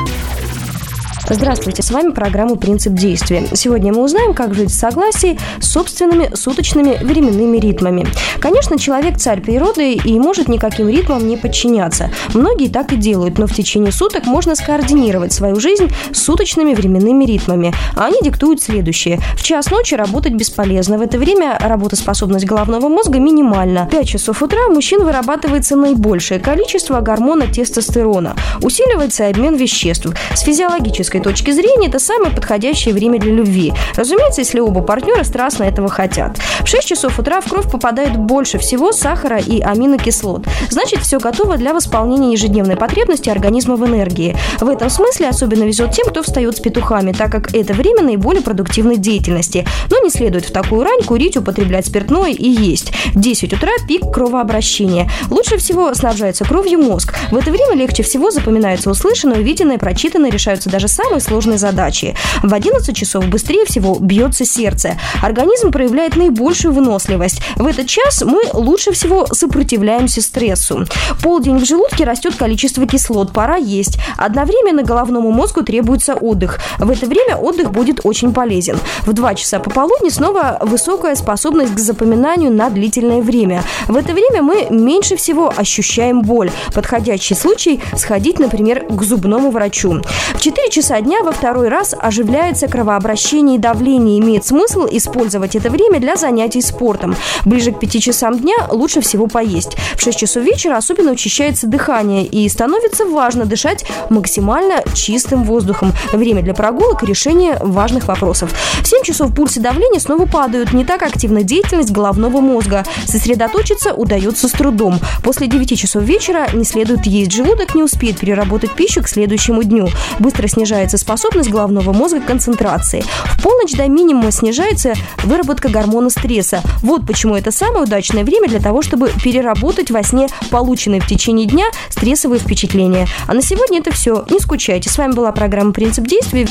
Здравствуйте, 1.29 1.83
с 1.83 1.91
вами 1.91 2.13
программа 2.13 2.55
«Принцип 2.55 2.93
действия». 2.93 3.49
Сегодня 3.53 3.93
мы 3.93 4.05
узнаем, 4.05 4.33
как 4.33 4.55
жить 4.55 4.71
в 4.71 4.75
согласии 4.75 5.37
с 5.61 5.73
собственными 5.73 6.31
суточными 6.35 6.97
временными 7.03 7.59
ритмами. 7.59 8.07
Конечно, 8.39 8.79
человек– 8.79 9.17
царь 9.19 9.41
природы 9.41 9.95
и 9.95 10.21
может 10.21 10.47
никаким 10.47 10.89
ритмам 10.89 11.27
не 11.27 11.37
подчиняться. 11.37 12.13
Многие 12.33 12.69
так 12.69 12.93
и 12.93 12.97
делают, 12.97 13.39
но 13.39 13.49
в 13.49 13.53
течение 13.53 13.91
суток 13.91 14.27
можно 14.27 14.55
скоординировать 14.55 15.33
свою 15.33 15.59
жизнь 15.59 15.91
с 16.13 16.23
суточными 16.23 16.75
временными 16.75 17.25
ритмами. 17.25 17.75
А 17.97 18.07
они 18.07 18.21
диктуют 18.23 18.63
следующее. 18.63 19.19
В 19.37 19.43
час 19.43 19.73
ночи 19.73 19.95
работать 19.97 20.35
бесполезно. 20.35 20.97
В 20.97 21.03
это 21.03 21.19
время 21.19 21.59
работоспособность 21.61 22.47
головного 22.47 22.89
мозга 22.89 23.19
минимальна. 23.19 23.87
В 23.87 23.91
5 23.91 24.09
часов 24.09 24.43
утра 24.43 24.61
у 24.69 24.75
мужчин 24.75 25.03
вырабатывается 25.03 25.75
наибольшее 25.75 26.39
количество 26.39 27.01
гормона 27.01 27.49
тестостерона. 27.49 28.37
Усиливается 28.63 29.27
обмен 29.27 29.57
веществ. 29.57 30.07
С 30.33 30.43
физиологической 30.43 31.16
точки 31.21 31.51
зрения 31.51 31.89
это 31.89 31.99
самое 31.99 32.33
подходящее 32.33 32.95
время 32.95 33.19
для 33.19 33.33
любви. 33.33 33.73
Разумеется, 33.95 34.41
если 34.41 34.61
оба 34.61 34.83
партнера 34.83 35.25
страстно 35.25 35.65
этого 35.65 35.89
хотят. 35.89 36.39
В 36.63 36.67
6 36.67 36.87
часов 36.87 37.19
утра 37.19 37.41
в 37.41 37.49
кровь 37.49 37.71
попадает 37.71 38.17
больше 38.17 38.59
всего 38.59 38.93
сахара 38.93 39.39
и 39.39 39.61
аминокислот. 39.61 40.47
Значит, 40.71 41.01
все 41.01 41.19
готово 41.19 41.57
для 41.57 41.75
восполнения 41.75 42.33
ежедневной 42.33 42.77
потребности 42.77 43.29
организма 43.29 43.77
в 43.77 43.87
энергии. 43.87 44.37
В 44.61 44.69
этом 44.69 44.91
смысле 44.91 45.29
особенно 45.29 45.65
везет 45.65 45.93
тем, 45.93 46.07
кто 46.07 46.23
встает 46.23 46.57
с 46.57 46.61
петухами, 46.61 47.13
так 47.13 47.31
как 47.31 47.55
это 47.55 47.73
время 47.73 48.03
наиболее 48.03 48.43
продуктивной 48.43 48.97
деятельности. 48.97 49.67
Но 49.91 49.99
не 50.03 50.11
следует 50.11 50.45
в 50.45 50.53
такую 50.53 50.83
рань 50.85 51.03
курить, 51.03 51.37
употреблять 51.37 51.87
спиртное 51.87 52.33
и 52.33 52.49
есть. 52.49 52.93
10 53.15 53.53
утра– 53.53 53.71
пик 53.89 54.11
кровообращения. 54.13 55.11
Лучше 55.31 55.57
всего 55.59 55.95
снабжается 55.95 56.45
кровью 56.45 56.79
мозг. 56.81 57.15
В 57.31 57.37
это 57.37 57.51
время 57.51 57.75
легче 57.75 58.03
всего 58.03 58.31
запоминается 58.31 58.91
услышанное, 58.91 59.39
увиденное, 59.39 59.79
прочитанное, 59.79 60.31
решаются 60.31 60.71
даже 60.71 60.89
самые 60.89 61.06
сложные 61.21 61.59
задачи. 61.59 62.15
В 62.43 62.53
11 62.53 62.95
часов 62.95 63.27
быстрее 63.27 63.65
всего 63.65 63.97
бьется 63.99 64.45
сердце. 64.45 64.99
Организм 65.23 65.71
проявляет 65.71 66.17
наибольшую 66.17 66.73
выносливость. 66.75 67.41
В 67.57 67.67
этот 67.67 67.87
час 67.89 68.23
мы 68.23 68.43
лучше 68.53 68.93
всего 68.93 69.27
сопротивляемся 69.33 70.21
стрессу. 70.21 70.87
Полдень 71.23 71.59
в 71.59 71.65
желудке 71.65 72.05
растет 72.05 72.37
количество 72.37 72.87
кислот, 72.87 73.33
пора 73.33 73.57
есть. 73.57 73.99
Одновременно 74.17 74.83
головному 74.83 75.31
мозгу 75.31 75.63
требуется 75.63 76.15
отдых. 76.15 76.61
В 76.79 76.91
это 76.91 77.07
время 77.07 77.37
отдых 77.37 77.73
будет 77.73 78.01
очень 78.05 78.33
полезен. 78.33 78.79
В 79.03 79.13
2 79.13 79.35
часа 79.35 79.59
пополудни 79.59 80.09
снова 80.09 80.59
высокая 80.61 81.15
способность 81.17 81.75
к 81.75 81.79
запоминанию 81.79 82.53
на 82.53 82.71
длительное 82.71 83.23
время. 83.23 83.63
В 83.89 83.97
это 83.97 84.13
время 84.13 84.43
мы 84.43 84.67
меньше 84.71 85.17
всего 85.17 85.53
ощущаем 85.57 86.23
боль. 86.23 86.51
Подходящий 86.75 87.35
случай– 87.35 87.81
сходить, 87.97 88.39
например, 88.39 88.87
к 88.89 89.03
зубному 89.03 89.51
врачу. 89.51 90.03
В 90.35 90.41
4 90.41 90.71
часа 90.71 90.86
часа 90.87 91.01
дня 91.01 91.25
во 91.25 91.33
второй 91.33 91.67
раз 91.67 91.97
оживляется 91.99 92.69
кровообращение 92.69 93.57
и 93.57 93.59
давление. 93.59 94.21
Имеет 94.21 94.47
смысл 94.47 94.87
использовать 94.89 95.57
это 95.57 95.69
время 95.69 95.99
для 95.99 96.15
занятий 96.15 96.61
спортом. 96.61 97.17
Ближе 97.45 97.73
к 97.73 97.81
5 97.81 98.01
часам 98.01 98.39
дня 98.39 98.55
лучше 98.71 99.01
всего 99.01 99.27
поесть. 99.27 99.77
В 99.97 100.01
6 100.01 100.17
часов 100.17 100.45
вечера 100.45 100.77
особенно 100.77 101.11
учащается 101.11 101.67
дыхание 101.67 102.25
и 102.25 102.49
становится 102.49 103.05
важно 103.05 103.47
дышать 103.47 103.85
максимально 104.11 104.85
чистым 104.95 105.43
воздухом. 105.43 105.93
Время 106.13 106.43
для 106.43 106.55
прогулок 106.55 107.03
и 107.03 107.07
решения 107.07 107.59
важных 107.61 108.07
вопросов. 108.07 108.53
В 108.81 108.87
7 108.87 109.03
часов 109.03 109.35
пульс 109.35 109.57
и 109.57 109.61
давление 109.61 109.99
снова 109.99 110.27
падают. 110.27 110.73
Не 110.73 110.85
так 110.85 111.03
активна 111.03 111.43
деятельность 111.43 111.91
головного 111.91 112.41
мозга. 112.41 112.85
Сосредоточиться 113.07 113.93
удается 113.93 114.47
с 114.47 114.53
трудом. 114.53 115.01
После 115.25 115.49
9 115.49 115.77
часов 115.77 116.05
вечера 116.05 116.47
не 116.53 116.63
следует 116.63 117.07
есть. 117.07 117.33
Желудок 117.33 117.75
не 117.75 117.83
успеет 117.83 118.21
переработать 118.21 118.71
пищу 118.77 119.03
к 119.03 119.09
следующему 119.09 119.65
дню. 119.65 119.89
Быстро 120.21 120.47
снижается 120.47 120.76
способность 120.99 121.51
головного 121.51 121.93
мозга 121.93 122.21
к 122.21 122.27
концентрации. 122.27 123.05
В 123.25 123.43
полночь 123.43 123.73
до 123.73 123.89
минимума 123.89 124.31
снижается 124.31 124.95
выработка 125.25 125.69
гормона 125.69 126.11
стресса. 126.11 126.61
Вот 126.83 127.07
почему 127.07 127.35
это 127.37 127.51
самое 127.51 127.85
удачное 127.85 128.25
время 128.25 128.49
для 128.49 128.61
того, 128.61 128.83
чтобы 128.83 129.11
переработать 129.23 129.91
во 129.91 130.03
сне 130.03 130.29
полученные 130.51 131.01
в 131.01 131.07
течение 131.07 131.47
дня 131.47 131.67
стрессовые 131.89 132.41
впечатления. 132.41 133.09
А 133.27 133.35
на 133.35 133.43
сегодня 133.43 133.81
это 133.81 133.93
все. 133.93 134.25
Не 134.31 134.39
скучайте. 134.39 134.91
С 134.91 134.99
вами 134.99 135.13
была 135.13 135.33
программа 135.33 135.73
«Принцип 135.73 136.07
действий». 136.07 136.49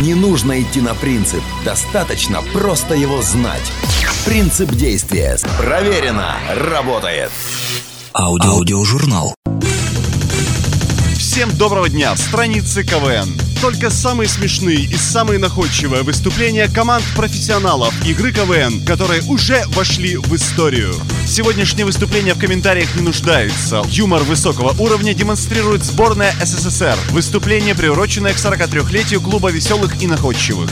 Не 0.00 0.14
нужно 0.14 0.60
идти 0.60 0.80
на 0.80 0.94
принцип. 0.94 1.42
Достаточно 1.64 2.42
просто 2.52 2.94
его 2.94 3.22
знать. 3.22 3.72
Принцип 4.24 4.70
действия. 4.70 5.38
Проверено. 5.58 6.36
Работает. 6.72 7.30
Аудио. 8.12 8.50
Аудиожурнал. 8.50 9.34
Всем 11.16 11.56
доброго 11.56 11.88
дня! 11.88 12.16
Страницы 12.16 12.82
КВН. 12.82 13.49
Только 13.60 13.90
самые 13.90 14.26
смешные 14.26 14.84
и 14.84 14.96
самые 14.96 15.38
находчивые 15.38 16.02
выступления 16.02 16.66
команд 16.66 17.04
профессионалов 17.14 17.92
игры 18.06 18.32
КВН, 18.32 18.82
которые 18.86 19.20
уже 19.24 19.62
вошли 19.68 20.16
в 20.16 20.34
историю. 20.34 20.94
Сегодняшние 21.26 21.84
выступления 21.84 22.32
в 22.32 22.38
комментариях 22.38 22.96
не 22.96 23.02
нуждаются. 23.02 23.82
Юмор 23.90 24.22
высокого 24.22 24.74
уровня 24.82 25.12
демонстрирует 25.12 25.84
сборная 25.84 26.32
СССР. 26.42 26.96
Выступление, 27.10 27.74
приуроченное 27.74 28.32
к 28.32 28.38
43-летию 28.38 29.20
клуба 29.20 29.50
веселых 29.50 30.02
и 30.02 30.06
находчивых. 30.06 30.70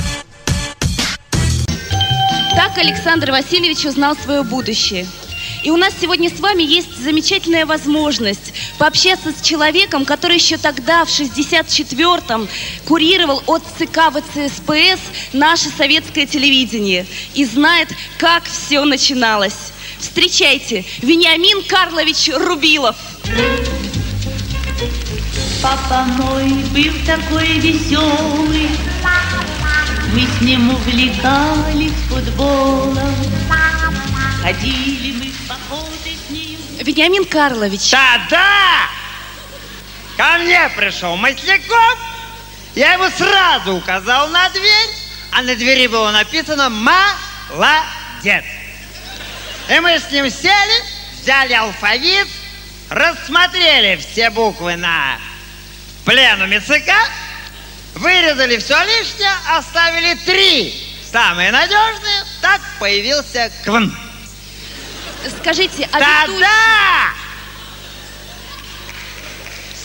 Так 2.57 2.79
Александр 2.79 3.33
Васильевич 3.33 3.85
узнал 3.85 4.17
свое 4.17 4.43
будущее. 4.43 5.07
И 5.63 5.71
у 5.71 5.77
нас 5.77 5.93
сегодня 6.01 6.31
с 6.31 6.39
вами 6.41 6.63
есть 6.63 6.97
замечательная 6.97 7.67
возможность 7.67 8.53
пообщаться 8.79 9.33
с 9.33 9.43
человеком, 9.43 10.05
который 10.05 10.37
еще 10.37 10.57
тогда, 10.57 11.05
в 11.05 11.09
64-м, 11.09 12.49
курировал 12.87 13.43
от 13.47 13.63
ЦК 13.79 14.13
ВЦСПС 14.13 15.01
наше 15.33 15.69
советское 15.71 16.27
телевидение 16.27 17.07
и 17.35 17.45
знает, 17.45 17.89
как 18.19 18.45
все 18.45 18.85
начиналось. 18.85 19.73
Встречайте, 19.99 20.85
Вениамин 21.03 21.65
Карлович 21.65 22.31
Рубилов. 22.35 22.97
Папа 25.61 26.05
мой 26.05 26.51
был 26.73 26.95
такой 27.05 27.59
веселый, 27.59 28.71
мы 30.15 30.21
с 30.21 30.41
ним 30.41 30.71
увлекались 30.71 31.93
футболом, 32.09 33.15
ходили 34.41 35.18
Вениамин 36.89 37.27
Карлович. 37.27 37.91
Да-да! 37.91 38.89
Ко 40.17 40.39
мне 40.39 40.71
пришел 40.75 41.17
Масляков, 41.17 41.99
я 42.75 42.95
ему 42.95 43.11
сразу 43.11 43.75
указал 43.75 44.29
на 44.29 44.49
дверь, 44.49 44.91
а 45.33 45.43
на 45.43 45.55
двери 45.55 45.87
было 45.87 46.11
написано 46.13 46.71
«Молодец». 46.71 48.43
И 49.69 49.81
мы 49.81 49.99
с 49.99 50.11
ним 50.11 50.31
сели, 50.31 50.85
взяли 51.21 51.53
алфавит, 51.53 52.27
рассмотрели 52.89 53.97
все 53.97 54.31
буквы 54.31 54.77
на 54.77 55.19
пленуме 56.07 56.59
ЦК, 56.59 56.91
вырезали 57.97 58.57
все 58.57 58.83
лишнее, 58.85 59.35
оставили 59.51 60.15
три 60.25 60.97
самые 61.13 61.53
надежные, 61.53 62.25
так 62.41 62.63
появился 62.81 63.53
КВН. 63.67 64.08
Скажите, 65.41 65.89
а 65.93 65.99
ведущий- 66.27 66.45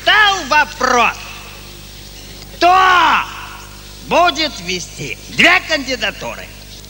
Стал 0.02 0.44
вопрос, 0.48 1.16
кто 2.58 3.24
будет 4.08 4.52
вести 4.62 5.18
две 5.30 5.60
кандидатуры? 5.62 6.46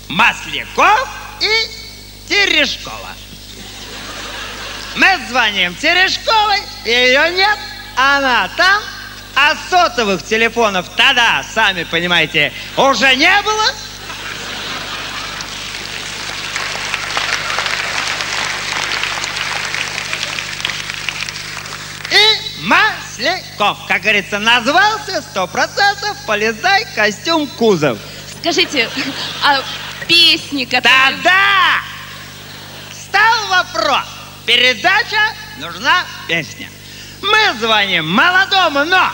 Масляков 0.09 1.07
и 1.39 2.27
Терешкова. 2.27 3.09
Мы 4.95 5.19
звоним 5.29 5.75
Терешковой, 5.75 6.59
ее 6.85 7.31
нет, 7.31 7.57
она 7.95 8.49
там, 8.57 8.81
а 9.35 9.55
сотовых 9.69 10.23
телефонов 10.23 10.87
тогда, 10.95 11.43
сами 11.53 11.83
понимаете, 11.83 12.51
уже 12.77 13.15
не 13.15 13.41
было. 13.41 13.63
Масляков, 23.13 23.77
как 23.87 24.01
говорится, 24.01 24.39
назвался 24.39 25.21
сто 25.21 25.47
процентов, 25.47 26.17
полезай, 26.25 26.85
костюм, 26.95 27.47
кузов. 27.47 27.97
Скажите, 28.39 28.89
а 29.43 29.61
песни, 30.07 30.65
которые... 30.65 30.81
Да-да! 30.83 31.81
Стал 32.91 33.47
вопрос. 33.49 34.05
Передача 34.45 35.19
нужна 35.59 36.05
песня. 36.27 36.69
Мы 37.21 37.59
звоним 37.59 38.09
молодому, 38.09 38.83
но 38.85 39.11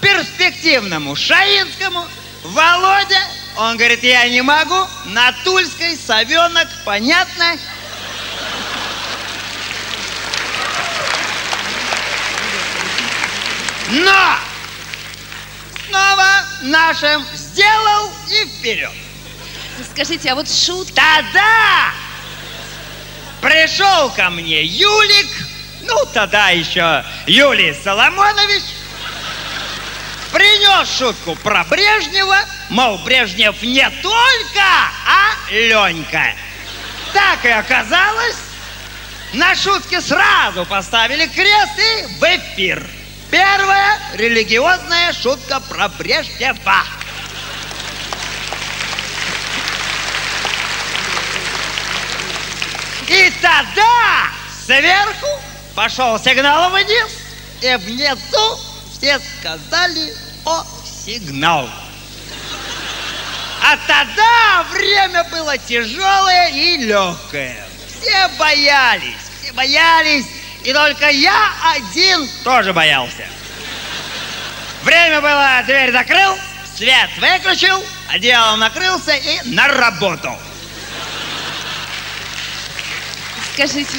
перспективному 0.00 1.14
Шаинскому. 1.14 2.06
Володя, 2.44 3.20
он 3.56 3.76
говорит, 3.76 4.02
я 4.02 4.28
не 4.28 4.42
могу. 4.42 4.86
На 5.06 5.32
Тульской, 5.44 5.96
Совенок, 5.96 6.68
понятно? 6.84 7.56
Но 13.94 14.36
снова 15.86 16.44
нашим 16.62 17.24
сделал 17.32 18.10
и 18.28 18.44
вперед. 18.46 18.90
Скажите, 19.92 20.32
а 20.32 20.34
вот 20.34 20.50
шутки... 20.50 20.92
Да-да! 20.94 21.92
Пришел 23.40 24.10
ко 24.10 24.30
мне 24.30 24.64
Юлик, 24.64 25.28
ну 25.82 26.06
тогда 26.12 26.48
еще 26.48 27.04
Юлий 27.26 27.72
Соломонович, 27.72 28.64
принес 30.32 30.88
шутку 30.98 31.36
про 31.36 31.62
Брежнева, 31.64 32.38
мол, 32.70 32.98
Брежнев 32.98 33.62
не 33.62 33.88
только, 34.02 34.64
а 35.06 35.50
Ленька. 35.50 36.34
Так 37.12 37.44
и 37.44 37.50
оказалось, 37.50 38.38
на 39.34 39.54
шутке 39.54 40.00
сразу 40.00 40.64
поставили 40.66 41.26
крест 41.26 41.78
и 41.78 42.06
в 42.18 42.22
эфир. 42.24 42.84
Первая 43.34 43.98
религиозная 44.12 45.12
шутка 45.12 45.58
про 45.58 45.88
Брежнева. 45.88 46.84
И 53.08 53.32
тогда 53.42 54.28
сверху 54.64 55.26
пошел 55.74 56.16
сигнал 56.20 56.70
вниз, 56.70 57.08
и 57.60 57.74
внизу 57.74 58.60
все 58.92 59.18
сказали 59.18 60.14
о 60.44 60.62
сигнал. 61.04 61.68
А 63.64 63.76
тогда 63.88 64.64
время 64.70 65.24
было 65.24 65.58
тяжелое 65.58 66.50
и 66.50 66.76
легкое. 66.76 67.66
Все 68.00 68.28
боялись, 68.38 69.16
все 69.42 69.52
боялись, 69.54 70.26
и 70.64 70.72
только 70.72 71.08
я 71.10 71.52
один 71.74 72.28
тоже 72.42 72.72
боялся. 72.72 73.26
Время 74.82 75.20
было, 75.20 75.62
дверь 75.66 75.92
закрыл, 75.92 76.36
свет 76.76 77.10
выключил, 77.18 77.84
одеялом 78.08 78.60
накрылся 78.60 79.14
и 79.14 79.40
на 79.50 79.68
работу. 79.68 80.36
Скажите. 83.52 83.98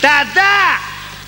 Тогда 0.00 0.78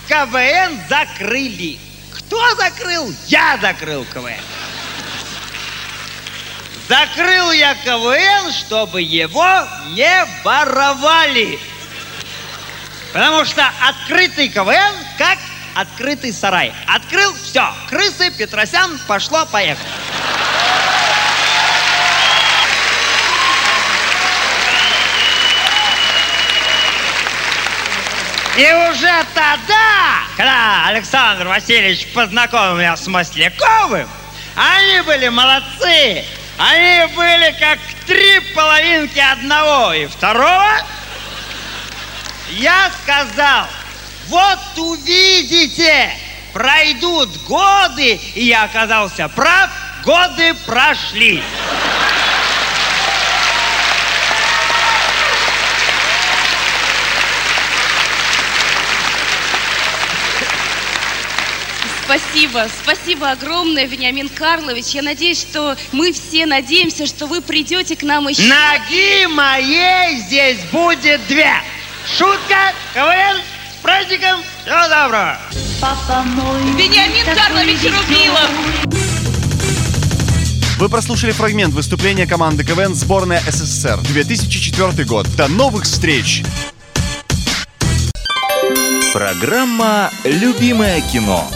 КВН 0.08 0.78
закрыли. 0.88 1.78
Кто 2.12 2.54
закрыл? 2.54 3.12
Я 3.26 3.58
закрыл 3.60 4.04
КВН. 4.12 4.34
Закрыл 6.88 7.50
я 7.52 7.74
КВН, 7.74 8.52
чтобы 8.52 9.02
его 9.02 9.66
не 9.94 10.26
воровали. 10.44 11.58
Потому 13.16 13.46
что 13.46 13.66
открытый 13.80 14.50
КВН 14.50 14.94
как 15.16 15.38
открытый 15.74 16.34
сарай. 16.34 16.70
Открыл 16.86 17.34
все. 17.34 17.66
Крысы, 17.88 18.30
Петросян, 18.30 19.00
пошло, 19.08 19.46
поехало. 19.46 19.88
И 28.58 28.90
уже 28.90 29.24
тогда, 29.32 30.24
когда 30.36 30.86
Александр 30.88 31.48
Васильевич 31.48 32.12
познакомил 32.12 32.76
меня 32.76 32.98
с 32.98 33.06
Масляковым, 33.06 34.06
они 34.56 35.00
были 35.06 35.28
молодцы. 35.28 36.22
Они 36.58 37.14
были 37.14 37.56
как 37.58 37.78
три 38.06 38.40
половинки 38.54 39.20
одного 39.20 39.94
и 39.94 40.04
второго– 40.04 40.82
я 42.50 42.90
сказал, 43.02 43.66
вот 44.28 44.58
увидите, 44.76 46.10
пройдут 46.52 47.36
годы, 47.42 48.20
и 48.34 48.44
я 48.44 48.64
оказался 48.64 49.28
прав, 49.28 49.70
годы 50.04 50.54
прошли. 50.64 51.42
Спасибо, 62.04 62.68
спасибо 62.82 63.32
огромное, 63.32 63.86
Вениамин 63.86 64.28
Карлович. 64.28 64.94
Я 64.94 65.02
надеюсь, 65.02 65.40
что 65.40 65.76
мы 65.90 66.12
все 66.12 66.46
надеемся, 66.46 67.04
что 67.04 67.26
вы 67.26 67.42
придете 67.42 67.96
к 67.96 68.04
нам 68.04 68.28
еще. 68.28 68.42
Ноги 68.42 69.26
моей 69.26 70.18
здесь 70.18 70.60
будет 70.70 71.26
две. 71.26 71.52
Шутка, 72.08 72.72
КВН, 72.94 73.42
с 73.68 73.82
праздником, 73.82 74.40
всего 74.62 74.88
доброго. 74.88 75.36
Папа 75.80 76.22
мой 76.22 76.62
Вениамин 76.76 77.24
Карлович 77.24 77.82
Рубилов. 77.82 78.48
Вы 80.78 80.88
прослушали 80.88 81.32
фрагмент 81.32 81.74
выступления 81.74 82.26
команды 82.26 82.64
КВН 82.64 82.94
«Сборная 82.94 83.40
СССР» 83.40 83.98
2004 84.02 85.04
год. 85.04 85.26
До 85.36 85.48
новых 85.48 85.82
встреч! 85.82 86.44
Программа 89.12 90.10
«Любимое 90.22 91.00
кино». 91.00 91.50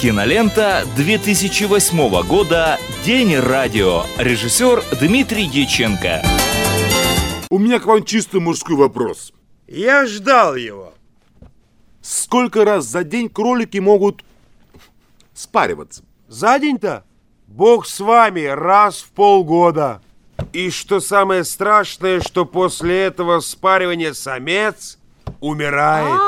Кинолента 0.00 0.84
2008 0.94 2.22
года 2.22 2.78
«День 3.04 3.36
радио». 3.36 4.04
Режиссер 4.16 4.84
Дмитрий 5.00 5.46
Дьяченко. 5.46 6.22
У 7.50 7.58
меня 7.58 7.80
к 7.80 7.86
вам 7.86 8.04
чисто 8.04 8.40
мужской 8.40 8.76
вопрос. 8.76 9.32
Я 9.66 10.06
ждал 10.06 10.54
его. 10.54 10.92
Сколько 12.02 12.64
раз 12.64 12.84
за 12.84 13.04
день 13.04 13.30
кролики 13.30 13.78
могут 13.78 14.22
спариваться? 15.32 16.04
За 16.26 16.58
день-то? 16.58 17.04
Бог 17.46 17.86
с 17.86 18.00
вами, 18.00 18.44
раз 18.44 19.00
в 19.00 19.10
полгода. 19.12 20.02
И 20.52 20.70
что 20.70 21.00
самое 21.00 21.42
страшное, 21.42 22.20
что 22.20 22.44
после 22.44 23.04
этого 23.04 23.40
спаривания 23.40 24.12
самец 24.12 24.98
умирает. 25.40 26.20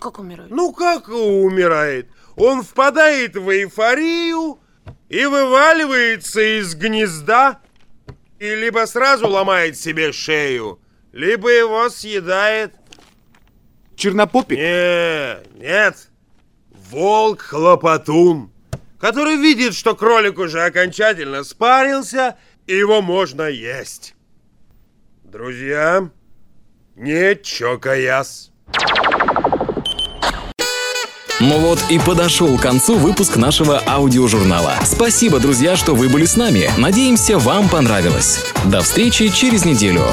Как 0.00 0.18
умирает? 0.18 0.50
Ну 0.50 0.72
как 0.72 1.08
умирает? 1.08 2.10
Он 2.34 2.62
впадает 2.62 3.36
в 3.36 3.48
эйфорию 3.48 4.58
и 5.12 5.26
вываливается 5.26 6.40
из 6.40 6.74
гнезда, 6.74 7.60
и 8.38 8.54
либо 8.54 8.86
сразу 8.86 9.28
ломает 9.28 9.76
себе 9.76 10.10
шею, 10.10 10.80
либо 11.12 11.50
его 11.50 11.90
съедает. 11.90 12.74
Чернопопик? 13.94 14.56
Не, 14.56 15.36
нет. 15.60 16.08
Волк-хлопотун, 16.90 18.50
который 18.98 19.36
видит, 19.36 19.74
что 19.74 19.94
кролик 19.94 20.38
уже 20.38 20.64
окончательно 20.64 21.44
спарился, 21.44 22.38
и 22.66 22.74
его 22.74 23.02
можно 23.02 23.42
есть. 23.42 24.14
Друзья, 25.24 26.10
не 26.96 27.36
чокаясь. 27.36 28.50
Ну 31.42 31.58
вот 31.58 31.80
и 31.90 31.98
подошел 31.98 32.56
к 32.56 32.62
концу 32.62 32.96
выпуск 32.96 33.34
нашего 33.34 33.82
аудиожурнала. 33.84 34.74
Спасибо, 34.84 35.40
друзья, 35.40 35.74
что 35.74 35.96
вы 35.96 36.08
были 36.08 36.24
с 36.24 36.36
нами. 36.36 36.70
Надеемся, 36.78 37.36
вам 37.36 37.68
понравилось. 37.68 38.44
До 38.66 38.80
встречи 38.80 39.26
через 39.26 39.64
неделю. 39.64 40.06